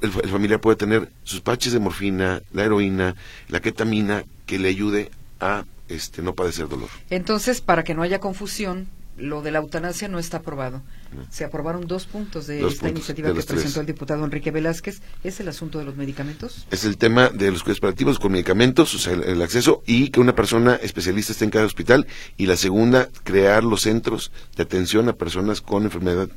el, 0.00 0.12
el, 0.22 0.30
familiar 0.30 0.60
puede 0.60 0.76
tener 0.76 1.10
sus 1.24 1.40
paches 1.40 1.72
de 1.72 1.80
morfina, 1.80 2.42
la 2.52 2.64
heroína, 2.64 3.16
la 3.48 3.60
ketamina, 3.60 4.24
que 4.46 4.58
le 4.58 4.68
ayude 4.68 5.10
a 5.40 5.64
este, 5.88 6.22
no 6.22 6.34
padecer 6.34 6.68
dolor. 6.68 6.88
Entonces, 7.10 7.60
para 7.60 7.84
que 7.84 7.94
no 7.94 8.02
haya 8.02 8.20
confusión, 8.20 8.88
lo 9.18 9.42
de 9.42 9.50
la 9.50 9.58
eutanasia 9.58 10.08
no 10.08 10.18
está 10.18 10.38
aprobado. 10.38 10.82
Se 11.30 11.44
aprobaron 11.44 11.86
dos 11.86 12.06
puntos 12.06 12.46
de 12.46 12.66
esta 12.66 12.88
iniciativa 12.88 13.32
que 13.32 13.42
presentó 13.42 13.80
el 13.80 13.86
diputado 13.86 14.24
Enrique 14.24 14.50
Velázquez. 14.50 15.00
¿Es 15.24 15.40
el 15.40 15.48
asunto 15.48 15.78
de 15.78 15.84
los 15.84 15.96
medicamentos? 15.96 16.66
Es 16.70 16.84
el 16.84 16.96
tema 16.96 17.28
de 17.28 17.50
los 17.50 17.62
cuidados 17.62 17.80
paliativos 17.80 18.18
con 18.18 18.32
medicamentos, 18.32 18.94
o 18.94 18.98
sea, 18.98 19.14
el, 19.14 19.42
acceso 19.42 19.82
y 19.86 20.10
que 20.10 20.20
una 20.20 20.34
persona 20.34 20.76
especialista 20.76 21.32
esté 21.32 21.44
en 21.44 21.50
cada 21.50 21.66
hospital. 21.66 22.06
Y 22.36 22.46
la 22.46 22.56
segunda, 22.56 23.08
crear 23.24 23.64
los 23.64 23.82
centros 23.82 24.30
de 24.56 24.62
atención 24.62 25.08
a 25.08 25.14
personas 25.14 25.60
con 25.60 25.84
enfermedad 25.84 26.28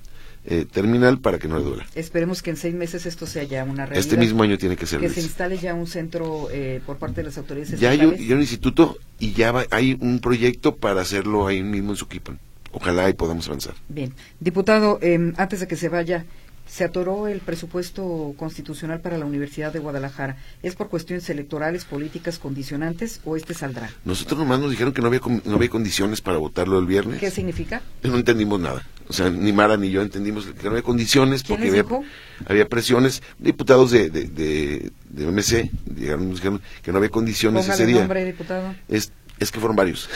eh, 0.46 0.66
terminal 0.66 1.20
para 1.20 1.38
que 1.38 1.48
no 1.48 1.60
le 1.60 1.64
duela. 1.64 1.86
Esperemos 1.94 2.42
que 2.42 2.50
en 2.50 2.58
seis 2.58 2.74
meses 2.74 3.06
esto 3.06 3.28
sea 3.28 3.44
ya 3.44 3.64
una 3.64 3.86
realidad. 3.86 4.00
Este 4.00 4.18
mismo 4.18 4.42
año 4.42 4.58
tiene 4.58 4.76
que 4.76 4.88
ser. 4.88 5.00
Que 5.00 5.10
se 5.10 5.22
instale 5.22 5.58
ya 5.58 5.76
un 5.76 5.86
centro 5.86 6.48
eh, 6.52 6.82
por 6.86 6.98
parte 6.98 7.18
de 7.18 7.26
las 7.26 7.38
autoridades. 7.38 7.80
Ya 7.80 7.92
hay, 7.92 8.04
un, 8.04 8.16
un, 8.16 8.42
instituto 8.42 8.98
y 9.20 9.34
ya 9.34 9.54
hay 9.70 9.98
un 10.00 10.20
proyecto 10.20 10.78
para 10.78 11.02
hacerlo 11.02 11.46
ahí 11.46 11.62
mismo 11.62 11.92
en 11.92 11.98
Suquipan. 11.98 12.40
Ojalá 12.72 13.10
y 13.10 13.14
podamos 13.14 13.48
avanzar. 13.48 13.74
Bien. 13.90 14.14
Diputado, 14.40 15.00
eh, 15.02 15.34
antes 15.38 15.60
de 15.60 15.68
que 15.68 15.76
se 15.76 15.90
vaya, 15.90 16.26
se 16.72 16.86
atoró 16.86 17.28
el 17.28 17.42
presupuesto 17.42 18.34
constitucional 18.38 19.02
para 19.02 19.18
la 19.18 19.26
Universidad 19.26 19.74
de 19.74 19.80
Guadalajara. 19.80 20.38
¿Es 20.64 20.76
por 20.76 20.88
cuestiones 20.88 21.30
electorales, 21.30 21.84
políticas, 21.84 22.40
condicionantes 22.40 23.20
o 23.26 23.36
este 23.36 23.54
saldrá? 23.54 23.90
Nosotros 24.06 24.40
nomás 24.40 24.62
nos 24.62 24.72
dijeron 24.72 24.94
que 24.94 25.02
no 25.02 25.08
había, 25.08 25.20
no 25.44 25.56
había 25.56 25.70
condiciones 25.70 26.22
para 26.22 26.38
votarlo 26.38 26.80
el 26.80 26.86
viernes. 26.86 27.20
¿Qué 27.20 27.30
significa? 27.30 27.82
No 28.04 28.16
entendimos 28.16 28.60
nada. 28.60 28.86
O 29.10 29.14
sea, 29.14 29.30
ni 29.30 29.52
Mara 29.52 29.76
ni 29.76 29.90
yo 29.92 30.02
entendimos 30.02 30.46
que 30.46 30.64
no 30.64 30.70
había 30.70 30.84
condiciones 30.84 31.44
porque 31.44 31.68
había, 31.68 31.84
había, 32.46 32.70
presiones. 32.70 33.22
Diputados 33.38 33.92
de, 33.92 34.10
de, 34.10 34.28
de, 34.28 34.92
de 35.10 35.26
MC 35.26 35.70
llegaron, 35.98 36.30
nos 36.30 36.38
dijeron 36.38 36.62
que 36.82 36.94
no 36.94 37.00
había 37.00 37.10
condiciones 37.10 37.68
ese 37.68 37.86
día. 37.86 38.00
nombre, 38.00 38.24
diputado. 38.24 38.74
Es, 38.88 39.12
es 39.42 39.52
que 39.52 39.60
fueron 39.60 39.76
varios. 39.76 40.08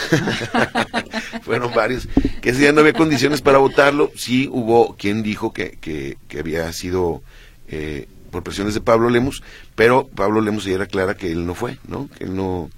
fueron 1.42 1.74
varios. 1.74 2.08
Que 2.42 2.52
ese 2.52 2.60
día 2.60 2.72
no 2.72 2.82
había 2.82 2.94
condiciones 2.94 3.42
para 3.42 3.58
votarlo. 3.58 4.12
Sí 4.16 4.48
hubo 4.52 4.96
quien 4.96 5.24
dijo 5.24 5.52
que, 5.52 5.80
que, 5.82 6.18
que 6.28 6.40
había 6.40 6.72
sido 6.74 7.24
eh, 7.68 8.08
por 8.30 8.44
presiones 8.44 8.76
de 8.76 8.82
Pablo 8.82 9.10
Lemus, 9.10 9.42
pero 9.74 10.08
Pablo 10.08 10.42
Lemus 10.42 10.66
ya 10.66 10.76
era 10.76 10.86
clara 10.86 11.18
que 11.18 11.32
él 11.32 11.48
no 11.48 11.56
fue, 11.56 11.80
¿no? 11.88 12.08
Que 12.16 12.26
él 12.26 12.36
no, 12.36 12.70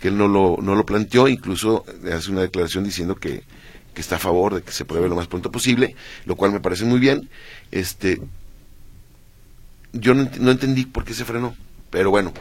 que 0.00 0.08
él 0.08 0.18
no 0.18 0.26
lo, 0.26 0.58
no 0.60 0.74
lo 0.74 0.84
planteó. 0.84 1.28
Incluso 1.28 1.84
hace 2.12 2.32
una 2.32 2.40
declaración 2.40 2.82
diciendo 2.82 3.14
que, 3.14 3.44
que 3.94 4.00
está 4.00 4.16
a 4.16 4.20
favor 4.20 4.56
de 4.56 4.62
que 4.62 4.72
se 4.72 4.84
pruebe 4.84 5.08
lo 5.08 5.14
más 5.14 5.28
pronto 5.28 5.52
posible, 5.52 5.94
lo 6.24 6.34
cual 6.34 6.50
me 6.50 6.58
parece 6.58 6.84
muy 6.84 6.98
bien. 6.98 7.30
Este, 7.70 8.20
yo 9.92 10.12
no 10.14 10.50
entendí 10.50 10.86
por 10.86 11.04
qué 11.04 11.14
se 11.14 11.24
frenó, 11.24 11.54
pero 11.90 12.10
bueno, 12.10 12.32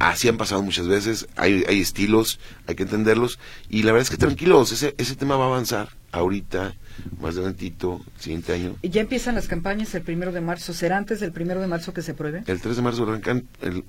Así 0.00 0.28
han 0.28 0.36
pasado 0.36 0.62
muchas 0.62 0.88
veces, 0.88 1.26
hay, 1.36 1.64
hay 1.68 1.80
estilos, 1.80 2.40
hay 2.66 2.74
que 2.74 2.84
entenderlos, 2.84 3.38
y 3.68 3.82
la 3.82 3.92
verdad 3.92 4.02
es 4.02 4.10
que 4.10 4.16
tranquilos, 4.16 4.72
ese, 4.72 4.94
ese 4.98 5.16
tema 5.16 5.36
va 5.36 5.44
a 5.44 5.48
avanzar 5.48 5.90
ahorita, 6.12 6.74
más 7.20 7.36
adelantito, 7.36 8.00
siguiente 8.18 8.52
año. 8.52 8.76
¿Y 8.82 8.90
ya 8.90 9.02
empiezan 9.02 9.34
las 9.34 9.48
campañas 9.48 9.94
el 9.94 10.02
primero 10.02 10.32
de 10.32 10.40
marzo? 10.40 10.72
¿Será 10.72 10.96
antes 10.96 11.20
del 11.20 11.32
primero 11.32 11.60
de 11.60 11.66
marzo 11.66 11.92
que 11.92 12.02
se 12.02 12.14
pruebe? 12.14 12.42
El 12.46 12.60
3 12.60 12.76
de 12.76 12.82
marzo 12.82 13.02
arrancan, 13.02 13.46
el, 13.60 13.84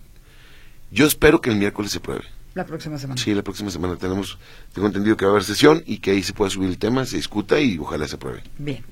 yo 0.92 1.08
espero 1.08 1.42
que 1.42 1.50
el 1.50 1.56
miércoles 1.56 1.92
se 1.92 2.00
pruebe. 2.00 2.24
La 2.54 2.66
próxima 2.66 3.00
semana. 3.00 3.20
Sí, 3.20 3.34
la 3.34 3.42
próxima 3.42 3.72
semana 3.72 3.96
tenemos, 3.96 4.38
tengo 4.74 4.88
entendido 4.88 5.18
que 5.18 5.26
va 5.26 5.32
a 5.32 5.34
haber 5.34 5.44
sesión 5.44 5.82
y 5.88 5.98
que 5.98 6.12
ahí 6.12 6.22
se 6.22 6.34
pueda 6.34 6.52
subir 6.52 6.70
el 6.70 6.78
tema, 6.78 7.04
se 7.06 7.16
discuta 7.16 7.60
y 7.60 7.80
ojalá 7.80 8.08
se 8.08 8.16
apruebe. 8.16 8.44
Bien. 8.60 8.84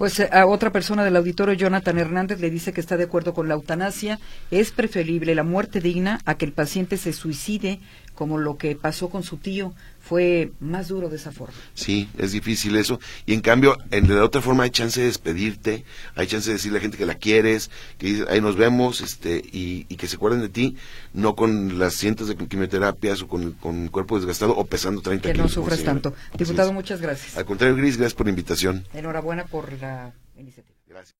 Pues 0.00 0.18
eh, 0.18 0.30
a 0.32 0.46
otra 0.46 0.72
persona 0.72 1.04
del 1.04 1.14
auditorio, 1.16 1.52
Jonathan 1.52 1.98
Hernández, 1.98 2.40
le 2.40 2.48
dice 2.48 2.72
que 2.72 2.80
está 2.80 2.96
de 2.96 3.04
acuerdo 3.04 3.34
con 3.34 3.48
la 3.48 3.54
eutanasia. 3.54 4.18
Es 4.50 4.70
preferible 4.70 5.34
la 5.34 5.42
muerte 5.42 5.78
digna 5.78 6.20
a 6.24 6.36
que 6.36 6.46
el 6.46 6.52
paciente 6.52 6.96
se 6.96 7.12
suicide, 7.12 7.80
como 8.20 8.36
lo 8.36 8.58
que 8.58 8.76
pasó 8.76 9.08
con 9.08 9.22
su 9.22 9.38
tío. 9.38 9.72
Fue 9.98 10.52
más 10.60 10.88
duro 10.88 11.08
de 11.08 11.16
esa 11.16 11.32
forma. 11.32 11.54
Sí, 11.72 12.06
es 12.18 12.32
difícil 12.32 12.76
eso. 12.76 13.00
Y 13.24 13.32
en 13.32 13.40
cambio, 13.40 13.78
en 13.90 14.14
la 14.14 14.22
otra 14.22 14.42
forma 14.42 14.64
hay 14.64 14.70
chance 14.70 15.00
de 15.00 15.06
despedirte, 15.06 15.84
hay 16.16 16.26
chance 16.26 16.50
de 16.50 16.56
decirle 16.56 16.76
a 16.76 16.80
la 16.80 16.82
gente 16.82 16.98
que 16.98 17.06
la 17.06 17.14
quieres, 17.14 17.70
que 17.96 18.26
ahí 18.28 18.42
nos 18.42 18.56
vemos, 18.56 19.00
este, 19.00 19.42
y, 19.42 19.84
que 19.84 20.06
se 20.06 20.16
acuerden 20.16 20.42
de 20.42 20.50
ti, 20.50 20.76
no 21.14 21.34
con 21.34 21.78
las 21.78 21.94
cientos 21.94 22.28
de 22.28 22.36
quimioterapias 22.36 23.22
o 23.22 23.28
con, 23.28 23.52
con 23.52 23.88
cuerpo 23.88 24.16
desgastado 24.16 24.54
o 24.54 24.66
pesando 24.66 25.00
30 25.00 25.22
kilos. 25.22 25.36
Que 25.36 25.42
no 25.42 25.48
sufras 25.48 25.82
tanto. 25.82 26.12
Diputado, 26.36 26.74
muchas 26.74 27.00
gracias. 27.00 27.38
Al 27.38 27.46
contrario, 27.46 27.74
Gris, 27.74 27.96
gracias 27.96 28.14
por 28.14 28.26
la 28.26 28.30
invitación. 28.30 28.86
Enhorabuena 28.92 29.46
por 29.46 29.72
la 29.80 30.12
iniciativa. 30.36 30.76
Gracias. 30.86 31.19